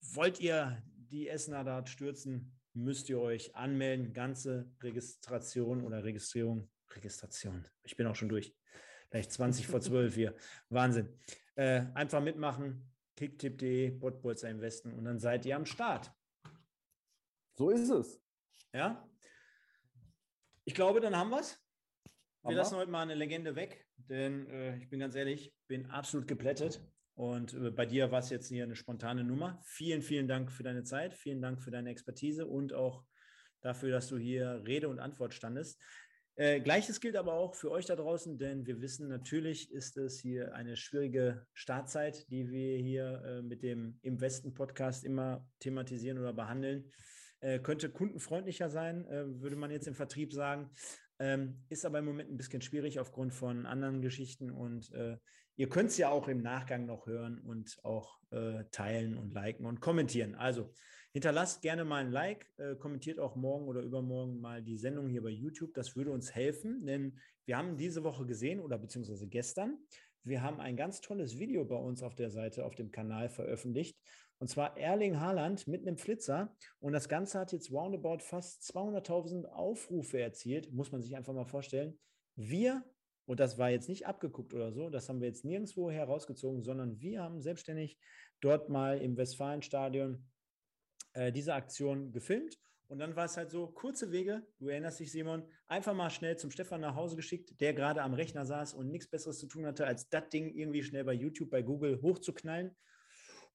[0.00, 4.12] wollt ihr die Essener Dart stürzen, müsst ihr euch anmelden.
[4.12, 7.66] Ganze Registration oder Registrierung, Registration.
[7.82, 8.54] Ich bin auch schon durch.
[9.14, 10.34] Vielleicht 20 vor 12 hier.
[10.70, 11.08] Wahnsinn.
[11.54, 12.90] Äh, einfach mitmachen.
[13.14, 16.12] Kicktipp.de, Botbolzer im Westen und dann seid ihr am Start.
[17.52, 18.20] So ist es.
[18.72, 19.08] Ja.
[20.64, 21.64] Ich glaube, dann haben wir es.
[22.42, 26.26] Wir lassen heute mal eine Legende weg, denn äh, ich bin ganz ehrlich, bin absolut
[26.26, 26.84] geplättet.
[27.14, 29.60] Und äh, bei dir war es jetzt hier eine spontane Nummer.
[29.62, 33.04] Vielen, vielen Dank für deine Zeit, vielen Dank für deine Expertise und auch
[33.60, 35.80] dafür, dass du hier Rede und Antwort standest.
[36.36, 40.18] Äh, Gleiches gilt aber auch für euch da draußen, denn wir wissen, natürlich ist es
[40.18, 46.18] hier eine schwierige Startzeit, die wir hier äh, mit dem Im Westen Podcast immer thematisieren
[46.18, 46.90] oder behandeln.
[47.38, 50.70] Äh, könnte kundenfreundlicher sein, äh, würde man jetzt im Vertrieb sagen.
[51.20, 55.16] Ähm, ist aber im Moment ein bisschen schwierig aufgrund von anderen Geschichten und äh,
[55.54, 58.18] ihr könnt es ja auch im Nachgang noch hören und auch
[58.72, 60.34] teilen und liken und kommentieren.
[60.34, 60.72] Also
[61.14, 65.22] hinterlasst gerne mal ein Like, äh, kommentiert auch morgen oder übermorgen mal die Sendung hier
[65.22, 65.72] bei YouTube.
[65.72, 69.78] Das würde uns helfen, denn wir haben diese Woche gesehen oder beziehungsweise gestern,
[70.24, 73.98] wir haben ein ganz tolles Video bei uns auf der Seite, auf dem Kanal veröffentlicht
[74.38, 76.54] und zwar Erling Haaland mit einem Flitzer.
[76.80, 80.72] Und das Ganze hat jetzt roundabout fast 200.000 Aufrufe erzielt.
[80.72, 81.98] Muss man sich einfach mal vorstellen.
[82.36, 82.84] Wir,
[83.26, 87.00] und das war jetzt nicht abgeguckt oder so, das haben wir jetzt nirgendwo herausgezogen, sondern
[87.00, 87.96] wir haben selbstständig
[88.40, 90.26] dort mal im Westfalenstadion
[91.14, 92.58] äh, diese Aktion gefilmt.
[92.88, 96.36] Und dann war es halt so, kurze Wege, du erinnerst dich, Simon, einfach mal schnell
[96.36, 99.66] zum Stefan nach Hause geschickt, der gerade am Rechner saß und nichts Besseres zu tun
[99.66, 102.76] hatte, als das Ding irgendwie schnell bei YouTube, bei Google hochzuknallen.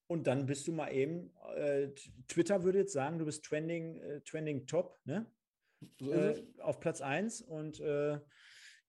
[0.08, 1.88] Und dann bist du mal eben, äh,
[2.26, 5.30] Twitter würde jetzt sagen, du bist Trending, äh, Trending Top, ne?
[6.00, 7.42] So äh, auf Platz 1.
[7.42, 8.18] Und äh,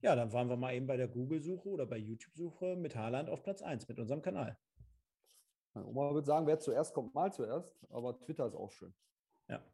[0.00, 3.44] ja, dann waren wir mal eben bei der Google-Suche oder bei YouTube-Suche mit Haaland auf
[3.44, 4.58] Platz 1 mit unserem Kanal.
[5.74, 8.94] Meine Oma würde sagen, wer zuerst kommt, mal zuerst, aber Twitter ist auch schön.
[9.48, 9.64] Ja,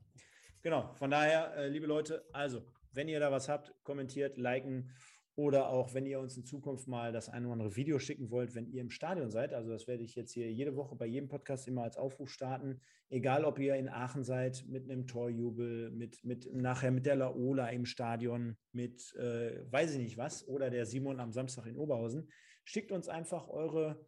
[0.62, 0.92] genau.
[0.94, 4.90] Von daher, äh, liebe Leute, also, wenn ihr da was habt, kommentiert, liken
[5.38, 8.56] oder auch, wenn ihr uns in Zukunft mal das eine oder andere Video schicken wollt,
[8.56, 9.54] wenn ihr im Stadion seid.
[9.54, 12.80] Also das werde ich jetzt hier jede Woche bei jedem Podcast immer als Aufruf starten.
[13.08, 17.68] Egal, ob ihr in Aachen seid, mit einem Torjubel, mit, mit nachher mit der Laola
[17.68, 22.28] im Stadion, mit äh, weiß ich nicht was, oder der Simon am Samstag in Oberhausen.
[22.64, 24.04] Schickt uns einfach eure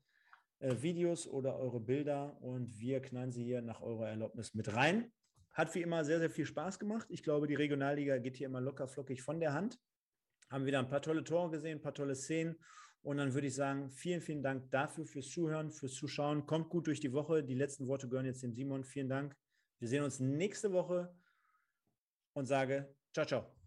[0.61, 5.11] Videos oder eure Bilder und wir knallen sie hier nach eurer Erlaubnis mit rein.
[5.53, 7.07] Hat wie immer sehr, sehr viel Spaß gemacht.
[7.11, 9.79] Ich glaube, die Regionalliga geht hier immer locker flockig von der Hand
[10.51, 12.57] haben wieder ein paar tolle Tore gesehen, ein paar tolle Szenen.
[13.03, 16.45] Und dann würde ich sagen, vielen, vielen Dank dafür, fürs Zuhören, fürs Zuschauen.
[16.45, 17.43] Kommt gut durch die Woche.
[17.43, 18.85] Die letzten Worte gehören jetzt dem Simon.
[18.85, 19.35] Vielen Dank.
[19.79, 21.15] Wir sehen uns nächste Woche
[22.35, 23.60] und sage ciao, ciao.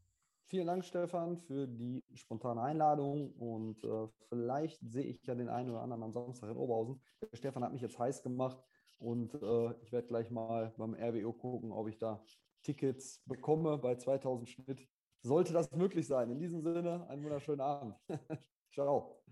[0.48, 3.32] Vielen Dank, Stefan, für die spontane Einladung.
[3.34, 7.02] Und äh, vielleicht sehe ich ja den einen oder anderen am Samstag in Oberhausen.
[7.22, 8.62] Der Stefan hat mich jetzt heiß gemacht
[9.00, 12.24] und äh, ich werde gleich mal beim RWO gucken, ob ich da
[12.64, 14.88] Tickets bekomme bei 2000 Schnitt
[15.22, 16.30] sollte das möglich sein.
[16.30, 17.96] In diesem Sinne, einen wunderschönen Abend.
[18.74, 19.24] Ciao.